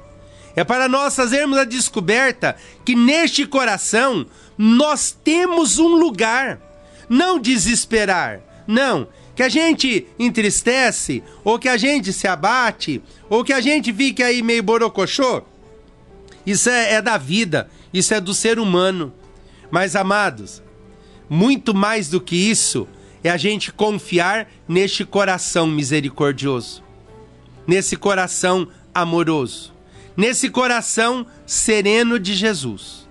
[0.55, 4.25] É para nós fazermos a descoberta que neste coração
[4.57, 6.59] nós temos um lugar.
[7.07, 9.07] Não desesperar, não.
[9.39, 14.21] Que a gente entristece, ou que a gente se abate, ou que a gente fique
[14.21, 15.43] aí meio borocochô.
[16.45, 19.13] Isso é, é da vida, isso é do ser humano.
[19.71, 20.61] Mas, amados,
[21.29, 22.85] muito mais do que isso
[23.23, 26.83] é a gente confiar neste coração misericordioso,
[27.65, 29.73] nesse coração amoroso,
[30.17, 33.07] nesse coração sereno de Jesus.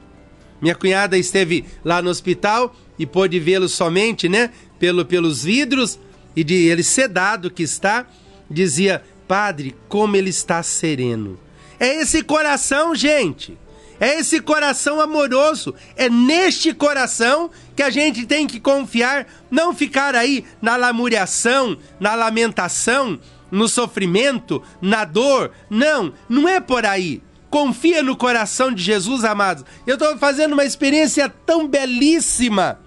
[0.60, 5.98] Minha cunhada esteve lá no hospital e pôde vê-lo somente, né, pelo, pelos vidros
[6.39, 8.06] e de ele sedado que está,
[8.48, 11.36] dizia: "Padre, como ele está sereno".
[11.81, 13.59] É esse coração, gente.
[13.98, 15.74] É esse coração amoroso.
[15.97, 22.15] É neste coração que a gente tem que confiar, não ficar aí na lamuriação, na
[22.15, 23.19] lamentação,
[23.51, 25.51] no sofrimento, na dor.
[25.69, 27.20] Não, não é por aí.
[27.51, 29.65] Confia no coração de Jesus, amados.
[29.85, 32.78] Eu estou fazendo uma experiência tão belíssima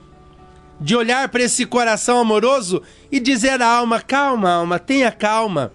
[0.82, 5.74] de olhar para esse coração amoroso e dizer à alma: calma, alma, tenha calma.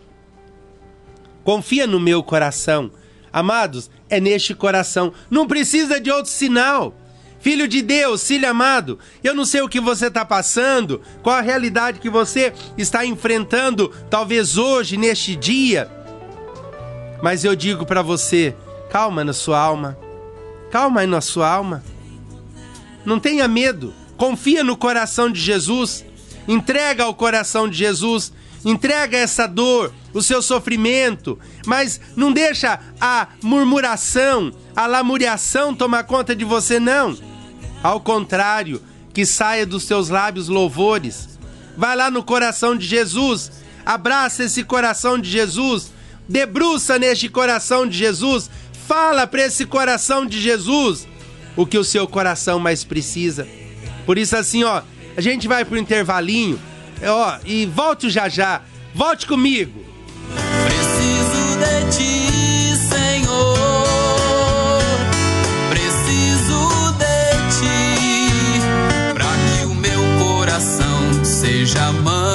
[1.44, 2.90] Confia no meu coração.
[3.32, 5.12] Amados, é neste coração.
[5.30, 6.94] Não precisa de outro sinal.
[7.38, 11.40] Filho de Deus, filho amado, eu não sei o que você está passando, qual a
[11.40, 15.88] realidade que você está enfrentando, talvez hoje, neste dia.
[17.22, 18.56] Mas eu digo para você:
[18.90, 19.96] calma na sua alma,
[20.70, 21.84] calma aí na sua alma.
[23.04, 26.04] Não tenha medo, confia no coração de Jesus,
[26.48, 28.32] entrega ao coração de Jesus,
[28.64, 36.34] entrega essa dor, o seu sofrimento, mas não deixa a murmuração, a lamuriação tomar conta
[36.34, 37.16] de você, não.
[37.82, 38.82] Ao contrário,
[39.14, 41.38] que saia dos seus lábios louvores.
[41.76, 43.50] Vai lá no coração de Jesus,
[43.84, 45.92] abraça esse coração de Jesus,
[46.28, 48.50] debruça neste coração de Jesus,
[48.86, 51.06] fala para esse coração de Jesus
[51.56, 53.46] o que o seu coração mais precisa.
[54.04, 54.82] Por isso, assim, ó,
[55.16, 56.60] a gente vai pro intervalinho,
[57.02, 58.60] ó, e volte já já.
[58.94, 59.84] Volte comigo.
[60.64, 63.48] Preciso de ti, Senhor.
[65.70, 68.60] Preciso de ti.
[69.14, 72.25] Pra que o meu coração seja manso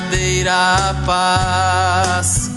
[0.00, 2.50] verdadeira paz.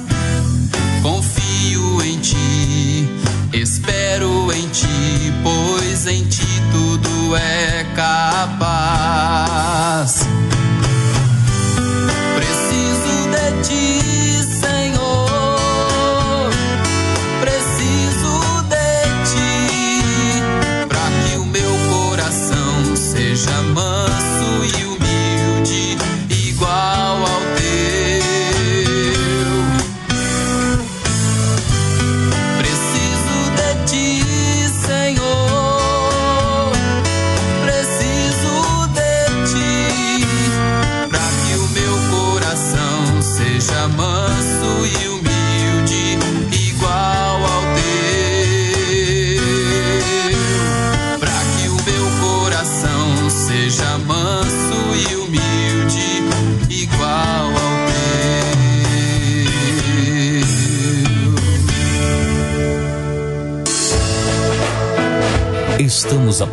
[1.02, 3.10] Confio em ti,
[3.52, 9.24] espero em ti, pois em ti tudo é capaz.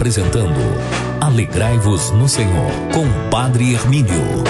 [0.00, 0.58] Apresentando
[1.20, 4.42] Alegrai-vos no Senhor com o Padre Hermínio.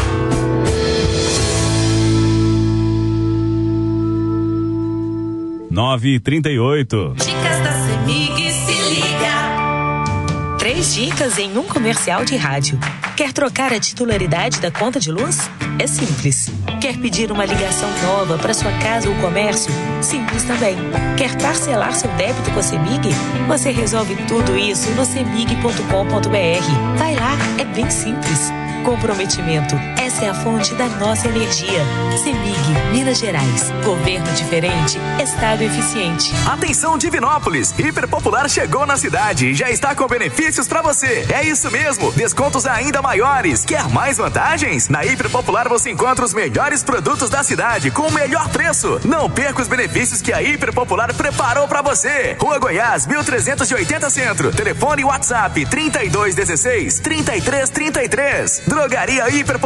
[5.69, 7.15] Nove e trinta e oito.
[7.17, 10.57] Dicas da Semig se liga.
[10.57, 12.79] Três dicas em um comercial de rádio.
[13.17, 15.51] Quer trocar a titularidade da conta de luz?
[15.81, 16.49] É simples.
[16.81, 19.73] Quer pedir uma ligação nova para sua casa ou comércio?
[20.03, 20.77] Simples também.
[21.17, 23.11] Quer parcelar seu débito com a Semig?
[23.49, 26.99] Você resolve tudo isso no semig.com.br.
[26.99, 28.51] Vai lá, é bem simples.
[28.85, 29.77] Comprometimento.
[30.11, 31.85] Essa é a fonte da nossa energia.
[32.21, 32.59] Semig,
[32.91, 33.71] Minas Gerais.
[33.85, 36.33] Governo diferente, Estado eficiente.
[36.51, 41.25] Atenção Divinópolis, Hiper Popular chegou na cidade e já está com benefícios para você.
[41.33, 43.65] É isso mesmo, descontos ainda maiores.
[43.65, 44.89] Quer mais vantagens?
[44.89, 49.01] Na Hiper Popular você encontra os melhores produtos da cidade com o melhor preço.
[49.05, 52.37] Não perca os benefícios que a Hiper Popular preparou para você.
[52.41, 54.51] Rua Goiás, 1380 Centro.
[54.51, 58.63] Telefone WhatsApp 3216 3333.
[58.67, 59.61] Drogaria Hiper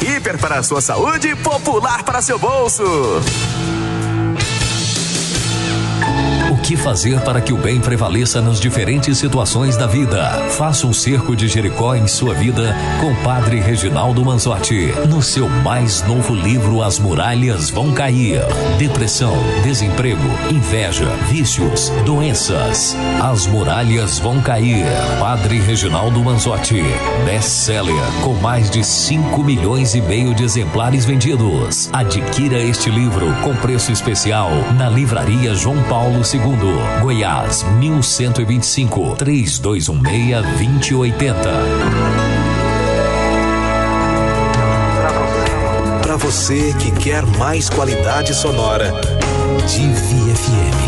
[0.00, 2.84] Hiper para a sua saúde, popular para seu bolso.
[6.68, 10.22] Que fazer para que o bem prevaleça nas diferentes situações da vida?
[10.50, 14.92] Faça um cerco de Jericó em sua vida com Padre Reginaldo Manzotti.
[15.08, 18.42] No seu mais novo livro, As Muralhas Vão Cair.
[18.76, 19.32] Depressão,
[19.62, 20.20] desemprego,
[20.52, 22.94] inveja, vícios, doenças.
[23.18, 24.84] As Muralhas Vão Cair.
[25.18, 26.82] Padre Reginaldo Manzotti.
[27.24, 31.88] Best-seller com mais de 5 milhões e meio de exemplares vendidos.
[31.94, 36.57] Adquira este livro com preço especial na livraria João Paulo II,
[37.00, 41.50] Goiás, 1125 3216 2080.
[46.02, 48.92] Para você que quer mais qualidade sonora,
[49.66, 50.78] Divi FM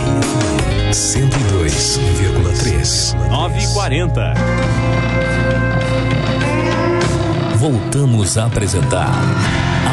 [0.93, 3.15] 102,3.
[3.29, 4.35] 940.
[7.57, 9.13] Voltamos a apresentar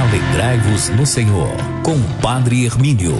[0.07, 1.51] Alegrai-vos no Senhor
[1.83, 3.13] com Padre Hermínio.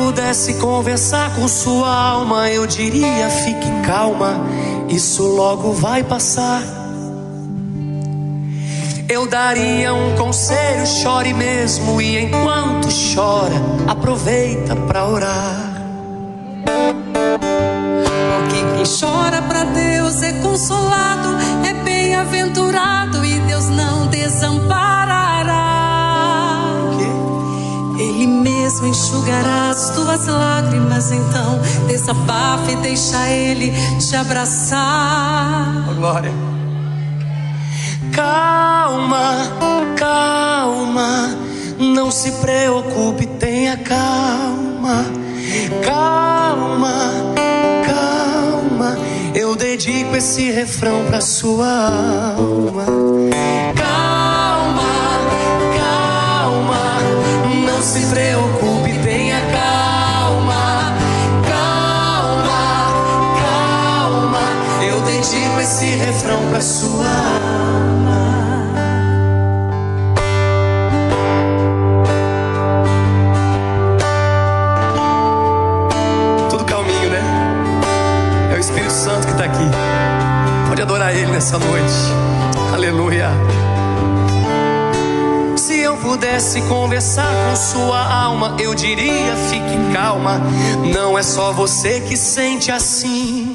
[0.00, 4.40] Pudesse conversar com sua alma, eu diria: fique calma,
[4.88, 6.62] isso logo vai passar.
[9.08, 15.69] Eu daria um conselho, chore mesmo, e enquanto chora, aproveita pra orar.
[30.00, 35.84] Enxugará as tuas lágrimas, então desabafa e deixa Ele te abraçar.
[35.94, 36.32] glória.
[38.12, 39.48] Calma,
[39.96, 41.36] calma,
[41.78, 45.04] não se preocupe, tenha calma.
[45.84, 47.12] Calma,
[47.86, 48.96] calma,
[49.34, 51.66] eu dedico esse refrão pra sua
[52.36, 52.86] alma.
[53.76, 53.89] Calma,
[66.60, 68.20] sua alma.
[76.50, 77.22] Tudo calminho, né?
[78.52, 79.64] É o Espírito Santo que tá aqui.
[80.68, 81.94] Pode adorar Ele nessa noite.
[82.74, 83.30] Aleluia.
[85.56, 90.40] Se eu pudesse conversar com sua alma, eu diria: fique calma.
[90.92, 93.49] Não é só você que sente assim.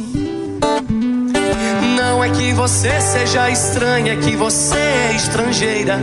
[2.25, 5.99] É que você seja estranha, é que você é estrangeira.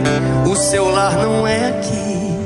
[0.47, 2.37] O seu lar não é aqui.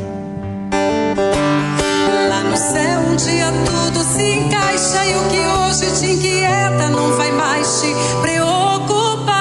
[2.28, 7.16] Lá no céu um dia tudo se encaixa e o que hoje te inquieta não
[7.18, 9.36] vai mais te preocupar.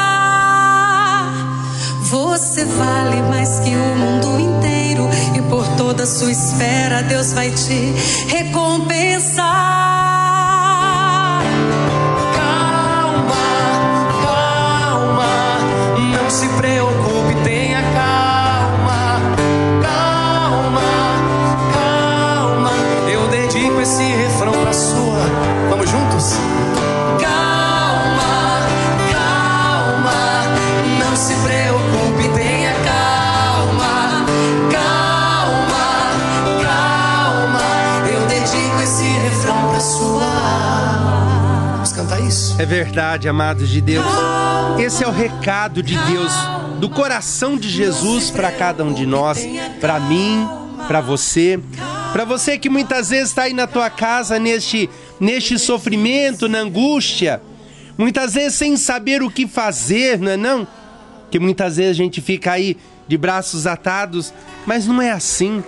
[2.02, 7.94] Você vale mais que o mundo inteiro e por toda sua espera Deus vai te
[8.28, 10.15] recompensar.
[42.66, 44.04] Verdade, amados de Deus.
[44.78, 46.32] Esse é o recado de Deus,
[46.80, 49.38] do coração de Jesus para cada um de nós,
[49.80, 50.46] para mim,
[50.86, 51.58] para você,
[52.12, 57.40] para você que muitas vezes está aí na tua casa neste neste sofrimento, na angústia,
[57.96, 60.66] muitas vezes sem saber o que fazer, não é não?
[61.30, 62.76] Que muitas vezes a gente fica aí
[63.08, 64.34] de braços atados,
[64.66, 65.64] mas não é assim.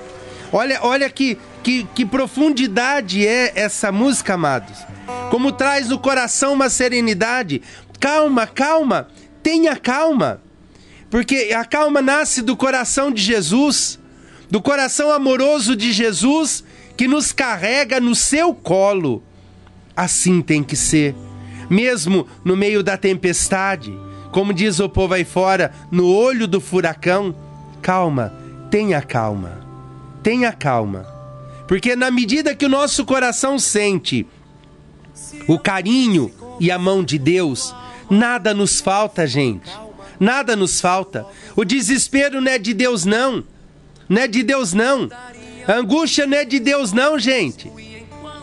[0.52, 4.87] Olha, olha que, que, que profundidade é essa música, amados.
[5.30, 7.62] Com como traz no coração uma serenidade.
[8.00, 9.08] Calma, calma,
[9.42, 10.42] tenha calma.
[11.10, 13.98] Porque a calma nasce do coração de Jesus,
[14.50, 16.64] do coração amoroso de Jesus
[16.96, 19.22] que nos carrega no seu colo.
[19.96, 21.14] Assim tem que ser,
[21.70, 23.96] mesmo no meio da tempestade,
[24.32, 27.34] como diz o povo aí fora, no olho do furacão.
[27.80, 28.34] Calma,
[28.70, 29.60] tenha calma,
[30.22, 31.06] tenha calma.
[31.66, 34.26] Porque na medida que o nosso coração sente
[35.46, 36.30] o carinho
[36.60, 37.74] e a mão de Deus,
[38.10, 39.70] nada nos falta, gente.
[40.18, 41.26] Nada nos falta.
[41.54, 43.44] O desespero não é de Deus, não.
[44.08, 45.08] Não é de Deus, não.
[45.66, 47.70] A angústia não é de Deus, não, gente.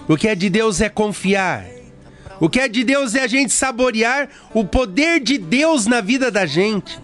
[0.07, 1.65] O que é de Deus é confiar.
[2.39, 6.29] O que é de Deus é a gente saborear o poder de Deus na vida
[6.29, 6.99] da gente.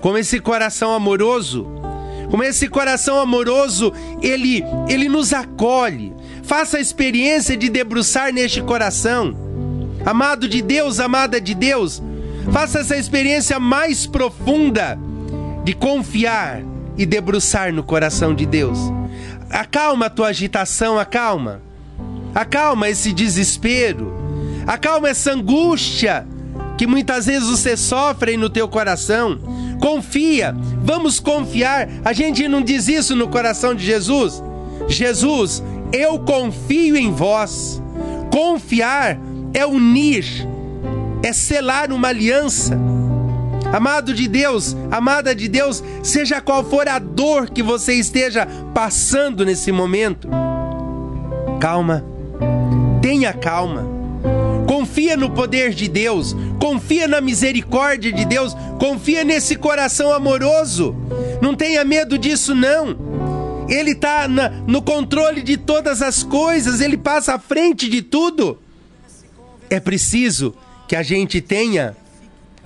[0.00, 1.66] Como esse coração amoroso,
[2.30, 6.12] como esse coração amoroso, ele ele nos acolhe.
[6.42, 9.34] Faça a experiência de debruçar neste coração.
[10.04, 12.02] Amado de Deus, amada de Deus,
[12.50, 14.98] faça essa experiência mais profunda
[15.64, 16.62] de confiar
[16.98, 18.78] e debruçar no coração de Deus.
[19.48, 21.62] Acalma a tua agitação, acalma.
[22.34, 24.12] Acalma esse desespero.
[24.66, 26.26] Acalma essa angústia
[26.76, 29.38] que muitas vezes você sofre no teu coração.
[29.80, 31.88] Confia, vamos confiar.
[32.04, 34.42] A gente não diz isso no coração de Jesus.
[34.88, 35.62] Jesus,
[35.92, 37.82] eu confio em vós.
[38.30, 39.18] Confiar
[39.52, 40.24] é unir,
[41.22, 42.78] é selar uma aliança.
[43.72, 49.46] Amado de Deus, amada de Deus, seja qual for a dor que você esteja passando
[49.46, 50.28] nesse momento,
[51.58, 52.04] calma,
[53.00, 53.86] tenha calma.
[54.66, 60.94] Confia no poder de Deus, confia na misericórdia de Deus, confia nesse coração amoroso.
[61.40, 63.21] Não tenha medo disso, não.
[63.68, 68.60] Ele está no controle de todas as coisas, ele passa à frente de tudo.
[69.70, 70.54] É preciso
[70.86, 71.96] que a gente tenha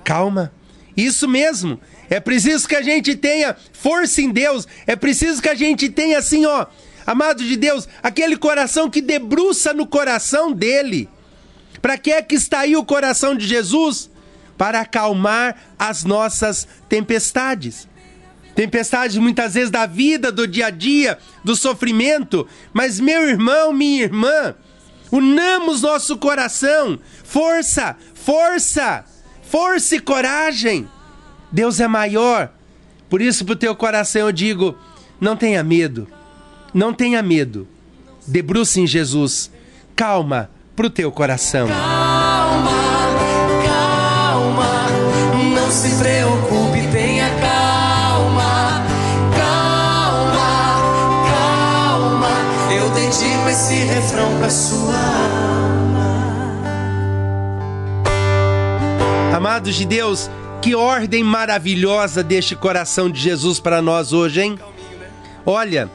[0.03, 0.51] calma.
[0.95, 1.79] Isso mesmo.
[2.09, 4.67] É preciso que a gente tenha força em Deus.
[4.85, 6.65] É preciso que a gente tenha assim, ó,
[7.05, 11.07] amado de Deus, aquele coração que debruça no coração dele.
[11.81, 14.09] Para que é que está aí o coração de Jesus?
[14.57, 17.87] Para acalmar as nossas tempestades.
[18.57, 22.47] Tempestades muitas vezes da vida, do dia a dia, do sofrimento.
[22.73, 24.55] Mas, meu irmão, minha irmã,
[25.11, 26.97] unamos nosso coração.
[27.23, 29.05] Força, força,
[29.43, 30.89] força e coragem.
[31.51, 32.51] Deus é maior.
[33.07, 34.75] Por isso, para o teu coração eu digo:
[35.21, 36.07] não tenha medo,
[36.73, 37.67] não tenha medo.
[38.25, 39.51] Debruce em Jesus.
[39.95, 41.67] Calma para o teu coração.
[41.67, 42.16] Calma,
[54.47, 56.07] pra sua alma.
[59.35, 60.29] Amados de Deus,
[60.61, 64.57] que ordem maravilhosa deste coração de Jesus para nós hoje, hein?
[65.45, 65.89] Olha,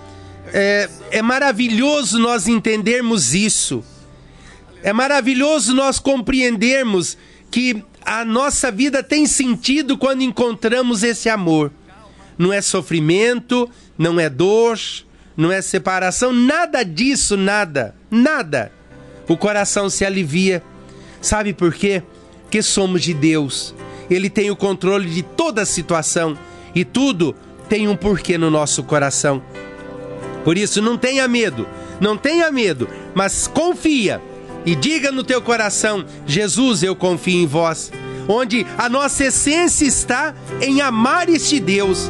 [0.53, 3.83] é, é maravilhoso nós entendermos isso.
[4.83, 7.17] É maravilhoso nós compreendermos
[7.51, 11.73] que a nossa vida tem sentido quando encontramos esse amor.
[12.37, 14.79] Não é sofrimento, não é dor,
[15.43, 18.71] não é separação, nada disso, nada, nada.
[19.29, 20.63] O coração se alivia.
[21.21, 22.01] Sabe por quê?
[22.43, 23.75] Porque somos de Deus.
[24.09, 26.39] Ele tem o controle de toda a situação
[26.75, 27.35] e tudo
[27.69, 29.43] tem um porquê no nosso coração.
[30.45, 31.69] Por isso, não tenha medo,
[32.01, 34.23] não tenha medo, mas confia
[34.65, 37.91] e diga no teu coração: Jesus, eu confio em vós.
[38.29, 42.09] Onde a nossa essência está em amar este Deus.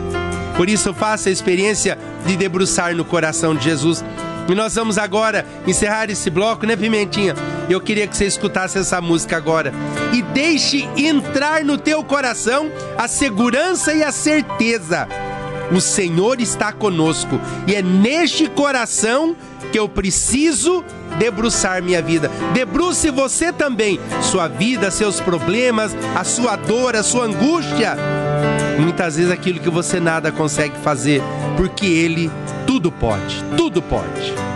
[0.63, 4.05] Por isso, faça a experiência de debruçar no coração de Jesus.
[4.49, 7.35] E nós vamos agora encerrar esse bloco, né, Pimentinha?
[7.69, 9.73] Eu queria que você escutasse essa música agora.
[10.13, 15.09] E deixe entrar no teu coração a segurança e a certeza.
[15.73, 17.41] O Senhor está conosco.
[17.67, 19.35] E é neste coração
[19.73, 20.85] que eu preciso
[21.23, 22.29] debruçar minha vida.
[22.53, 27.97] Debruce você também sua vida, seus problemas, a sua dor, a sua angústia.
[28.81, 31.23] Muitas vezes aquilo que você nada consegue fazer,
[31.57, 32.29] porque Ele
[32.67, 34.52] tudo pode, tudo pode.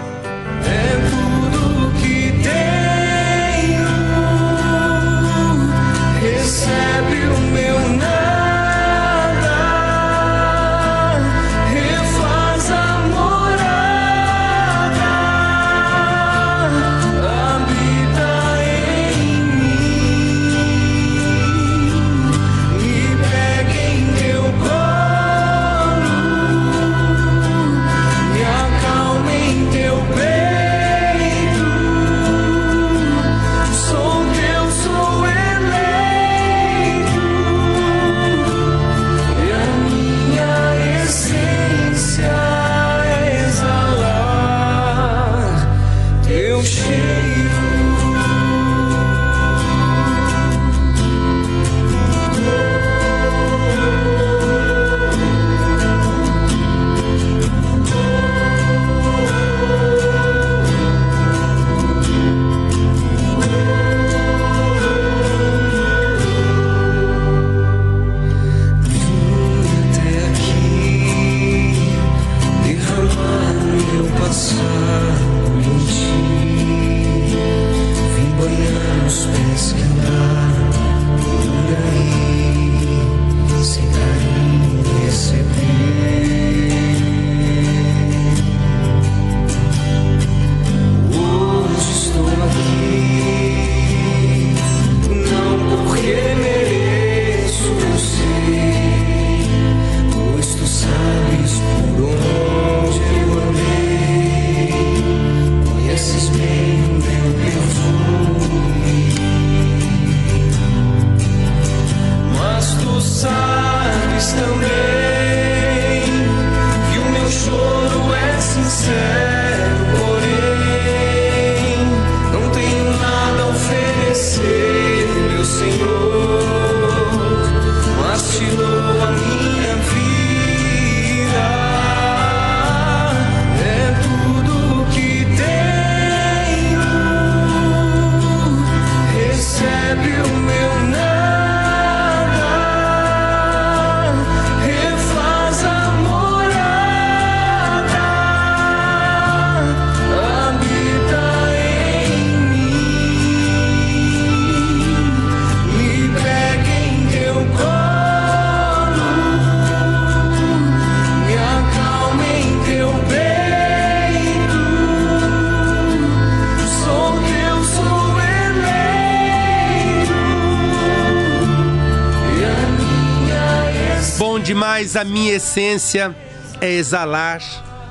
[174.46, 176.14] Demais, a minha essência
[176.60, 177.42] é exalar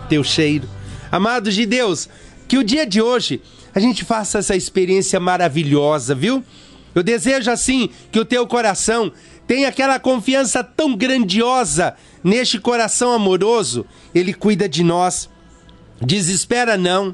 [0.07, 0.69] teu cheiro.
[1.11, 2.07] Amados de Deus,
[2.48, 3.41] que o dia de hoje
[3.73, 6.41] a gente faça essa experiência maravilhosa, viu?
[6.95, 9.11] Eu desejo assim que o teu coração
[9.45, 13.86] tenha aquela confiança tão grandiosa neste coração amoroso.
[14.14, 15.30] Ele cuida de nós.
[16.02, 17.14] Desespera não.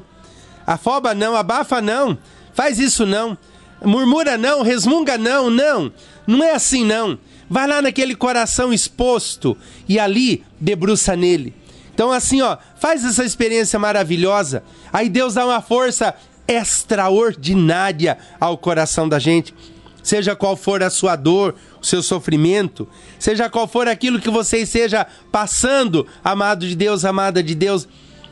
[0.64, 2.16] Afoba não, abafa não.
[2.54, 3.36] Faz isso não.
[3.84, 5.92] Murmura não, resmunga não, não.
[6.28, 7.18] Não é assim não.
[7.52, 9.54] Vai lá naquele coração exposto
[9.86, 11.54] e ali debruça nele.
[11.92, 14.64] Então assim, ó, faz essa experiência maravilhosa.
[14.90, 16.14] Aí Deus dá uma força
[16.48, 19.54] extraordinária ao coração da gente.
[20.02, 22.88] Seja qual for a sua dor, o seu sofrimento,
[23.18, 27.86] seja qual for aquilo que você esteja passando, amado de Deus, amada de Deus,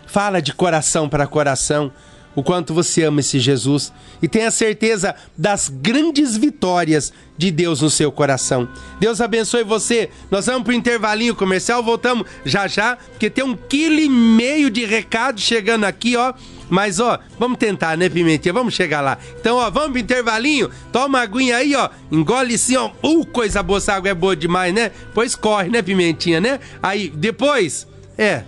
[0.07, 1.93] fala de coração para coração
[2.35, 3.93] o quanto você ama esse Jesus
[4.23, 8.69] e tenha certeza das grandes vitórias de Deus no seu coração.
[8.99, 10.11] Deus abençoe você.
[10.31, 14.71] Nós vamos para o intervalinho comercial, voltamos já já, porque tem um quilo e meio
[14.71, 16.35] de recado chegando aqui, ó.
[16.69, 18.53] Mas, ó, vamos tentar, né, Pimentinha?
[18.53, 19.19] Vamos chegar lá.
[19.41, 22.91] Então, ó, vamos pro intervalinho, toma uma aguinha aí, ó, engole sim, ó.
[23.03, 24.93] Uh, coisa boa, essa água é boa demais, né?
[25.13, 26.61] Pois corre, né, Pimentinha, né?
[26.81, 28.45] Aí, depois, é,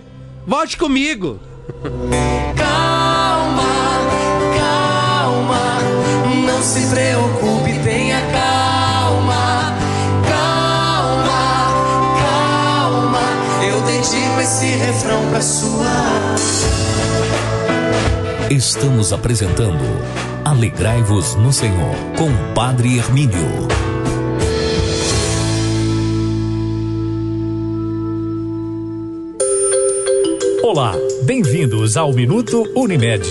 [0.47, 1.37] volte comigo.
[18.49, 19.83] Estamos apresentando
[20.45, 23.67] Alegrai-vos no Senhor com Padre Hermínio.
[30.63, 33.27] Olá, bem-vindos ao Minuto Unimed.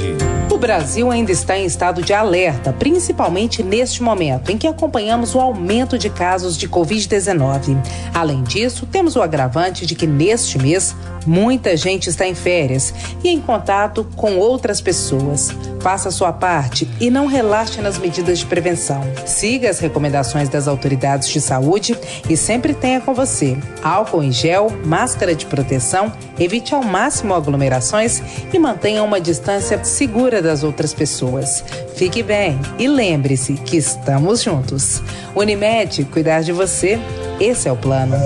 [0.63, 5.99] Brasil ainda está em estado de alerta, principalmente neste momento em que acompanhamos o aumento
[5.99, 7.77] de casos de Covid-19.
[8.15, 10.95] Além disso, temos o agravante de que neste mês
[11.27, 12.95] muita gente está em férias
[13.25, 15.51] e em contato com outras pessoas.
[15.81, 19.03] Faça sua parte e não relaxe nas medidas de prevenção.
[19.27, 21.99] Siga as recomendações das autoridades de saúde
[22.29, 28.23] e sempre tenha com você álcool em gel, máscara de proteção, evite ao máximo aglomerações
[28.53, 31.65] e mantenha uma distância segura das outras pessoas.
[31.95, 35.03] Fique bem e lembre-se que estamos juntos.
[35.35, 37.01] Unimed, cuidar de você,
[37.41, 38.17] esse é o plano.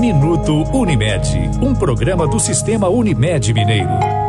[0.00, 4.22] Minuto Unimed, um programa do Sistema Unimed Mineiro.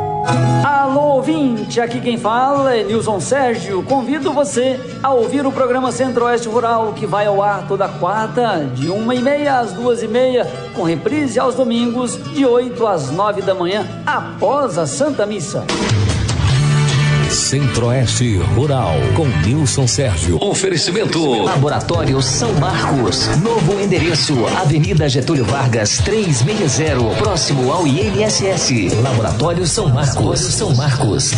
[0.63, 3.83] Alô, ouvinte, aqui quem fala é Nilson Sérgio.
[3.83, 8.89] Convido você a ouvir o programa Centro-Oeste Rural, que vai ao ar toda quarta, de
[8.89, 13.41] uma e meia às duas e meia, com reprise aos domingos, de 8 às 9
[13.41, 15.65] da manhã, após a Santa Missa.
[17.33, 20.37] Centro-Oeste Rural com Nilson Sérgio.
[20.39, 23.27] Oferecimento Laboratório São Marcos.
[23.37, 28.93] Novo endereço, Avenida Getúlio Vargas, 360, próximo ao INSS.
[29.01, 30.39] Laboratório São Marcos.
[30.39, 31.31] São Marcos.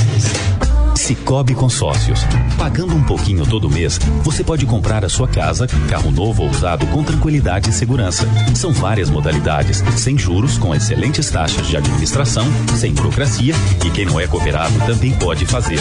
[0.96, 2.22] Cicobi Consórcios.
[2.58, 6.88] Pagando um pouquinho todo mês, você pode comprar a sua casa, carro novo ou usado
[6.88, 8.28] com tranquilidade e segurança.
[8.56, 12.46] São várias modalidades, sem juros, com excelentes taxas de administração,
[12.76, 13.54] sem burocracia
[13.86, 15.80] e quem não é cooperado também pode fazer.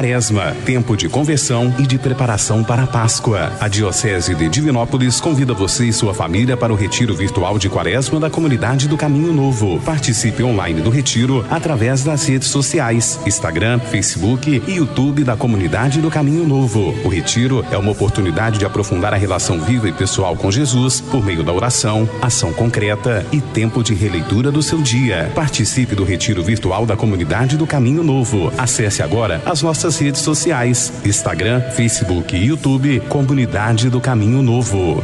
[0.00, 3.52] Quaresma, tempo de conversão e de preparação para a Páscoa.
[3.60, 8.18] A Diocese de Divinópolis convida você e sua família para o retiro virtual de Quaresma
[8.18, 9.78] da comunidade do Caminho Novo.
[9.80, 16.10] Participe online do retiro através das redes sociais: Instagram, Facebook e YouTube da comunidade do
[16.10, 16.94] Caminho Novo.
[17.04, 21.22] O retiro é uma oportunidade de aprofundar a relação viva e pessoal com Jesus por
[21.22, 25.30] meio da oração, ação concreta e tempo de releitura do seu dia.
[25.34, 28.50] Participe do retiro virtual da comunidade do Caminho Novo.
[28.56, 35.02] Acesse agora as nossas redes sociais: Instagram, Facebook e YouTube, Comunidade do Caminho Novo.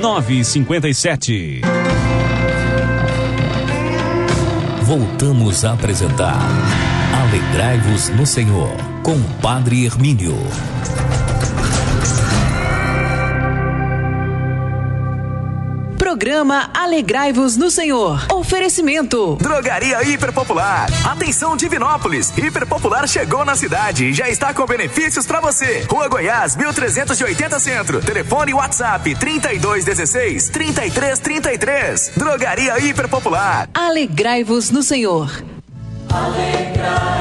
[0.00, 1.62] 957.
[4.82, 6.38] Voltamos a apresentar
[7.12, 8.70] Alegrai-vos no Senhor,
[9.02, 10.34] com Padre Hermínio.
[16.28, 18.26] Programa Alegrai-vos no Senhor.
[18.30, 19.38] Oferecimento.
[19.40, 20.86] Drogaria Hiper Popular.
[21.02, 25.86] Atenção Divinópolis, Hiper Popular chegou na cidade e já está com benefícios para você.
[25.88, 28.02] Rua Goiás, 1380 Centro.
[28.02, 32.12] Telefone WhatsApp 3216 3333.
[32.14, 33.66] Drogaria Hiper Popular.
[33.72, 35.32] Alegrai-vos no Senhor.
[36.10, 37.17] Alegrai-vos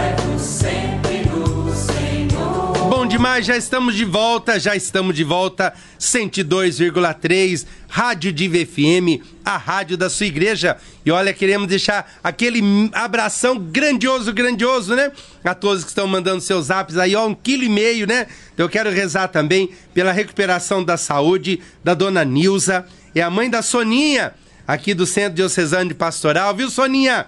[3.27, 5.73] Demais, já estamos de volta, já estamos de volta.
[5.99, 10.77] 102,3, Rádio Diva FM, a rádio da sua igreja.
[11.05, 12.61] E olha, queremos deixar aquele
[12.93, 15.11] abração grandioso, grandioso, né?
[15.43, 18.27] A todos que estão mandando seus apps aí, ó, um quilo e meio, né?
[18.57, 23.61] Eu quero rezar também pela recuperação da saúde da dona Nilza, é a mãe da
[23.61, 24.33] Soninha,
[24.65, 27.27] aqui do Centro Diocesano de Pastoral, viu, Soninha?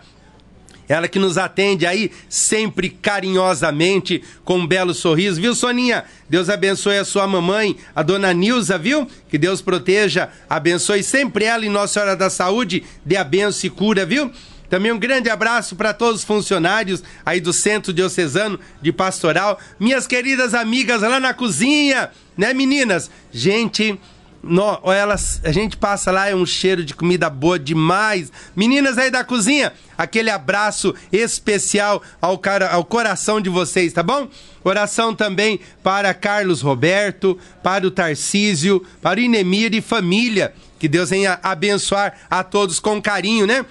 [0.90, 6.04] Ela que nos atende aí sempre carinhosamente, com um belo sorriso, viu, Soninha?
[6.28, 9.08] Deus abençoe a sua mamãe, a dona Nilza, viu?
[9.30, 13.70] Que Deus proteja, abençoe sempre ela em Nossa Senhora da Saúde, dê a benção e
[13.70, 14.32] cura, viu?
[14.68, 20.08] Também um grande abraço para todos os funcionários aí do Centro Diocesano de Pastoral, minhas
[20.08, 23.12] queridas amigas lá na cozinha, né, meninas?
[23.32, 24.00] Gente,
[24.42, 28.32] no, elas, a gente passa lá, é um cheiro de comida boa demais.
[28.56, 34.28] Meninas aí da cozinha, aquele abraço especial ao, cara, ao coração de vocês, tá bom?
[34.64, 40.54] Oração também para Carlos Roberto, para o Tarcísio, para o Inemir e família.
[40.78, 43.66] Que Deus venha abençoar a todos com carinho, né?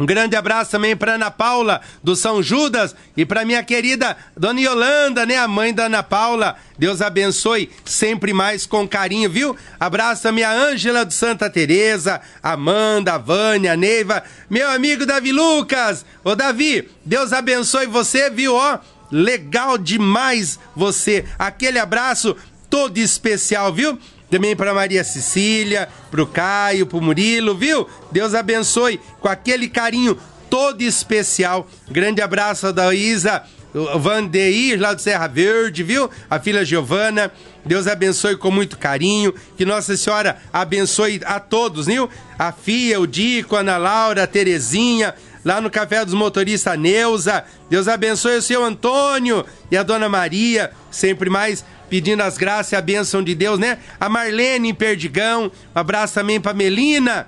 [0.00, 4.60] Um grande abraço também para Ana Paula do São Judas e para minha querida Dona
[4.60, 6.56] Yolanda, né, a mãe da Ana Paula.
[6.78, 9.56] Deus abençoe sempre mais com carinho, viu?
[9.80, 15.32] Abraço também a Ângela do Santa Teresa, Amanda, a Vânia, a Neiva, meu amigo Davi
[15.32, 16.06] Lucas.
[16.22, 18.54] Ô Davi, Deus abençoe você, viu?
[18.54, 18.78] Ó,
[19.10, 21.24] legal demais você.
[21.36, 22.36] Aquele abraço
[22.70, 23.98] todo especial, viu?
[24.30, 27.88] Também para Maria Cecília, para o Caio, para o Murilo, viu?
[28.12, 30.18] Deus abençoe com aquele carinho
[30.50, 31.66] todo especial.
[31.90, 33.42] Grande abraço da Isa
[33.72, 36.10] Vandeir, lá do Serra Verde, viu?
[36.28, 37.30] A filha Giovana.
[37.64, 39.34] Deus abençoe com muito carinho.
[39.56, 42.08] Que Nossa Senhora abençoe a todos, viu?
[42.38, 45.14] A Fia, o Dico, Ana Laura, a Terezinha,
[45.44, 47.44] lá no Café dos Motoristas, Neuza.
[47.68, 52.76] Deus abençoe o seu Antônio e a Dona Maria, sempre mais pedindo as graças e
[52.76, 53.78] a bênção de Deus, né?
[53.98, 57.26] A Marlene em Perdigão, um abraço também pra Melina.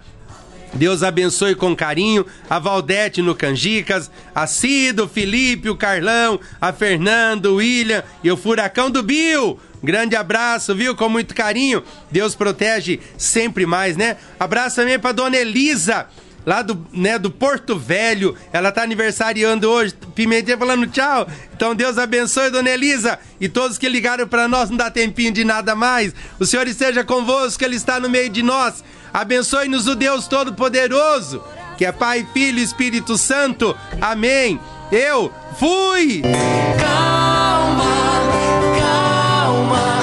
[0.73, 7.47] Deus abençoe com carinho a Valdete no Canjicas, a Cido, Felipe, o Carlão, a Fernando,
[7.47, 9.59] o William e o Furacão do Bill.
[9.83, 10.95] Grande abraço, viu?
[10.95, 11.83] Com muito carinho.
[12.11, 14.17] Deus protege sempre mais, né?
[14.39, 16.07] Abraço também pra Dona Elisa,
[16.45, 18.37] lá do, né, do Porto Velho.
[18.53, 19.95] Ela tá aniversariando hoje.
[20.15, 21.27] Pimentinha falando tchau.
[21.55, 23.19] Então Deus abençoe, dona Elisa.
[23.41, 26.13] E todos que ligaram para nós, não dá tempinho de nada mais.
[26.39, 28.83] O Senhor esteja convosco, Ele está no meio de nós.
[29.13, 31.43] Abençoe-nos o Deus Todo-Poderoso,
[31.77, 33.77] que é Pai, Filho e Espírito Santo.
[34.01, 34.61] Amém.
[34.93, 36.23] Eu fui!
[36.81, 37.85] Calma,
[38.79, 40.01] calma,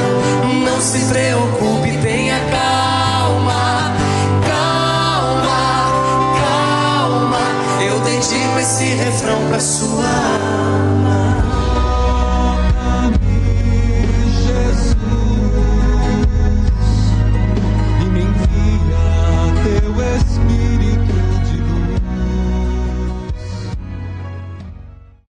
[0.65, 1.66] não se preocupe,
[8.67, 10.46] esse refrão pra sua.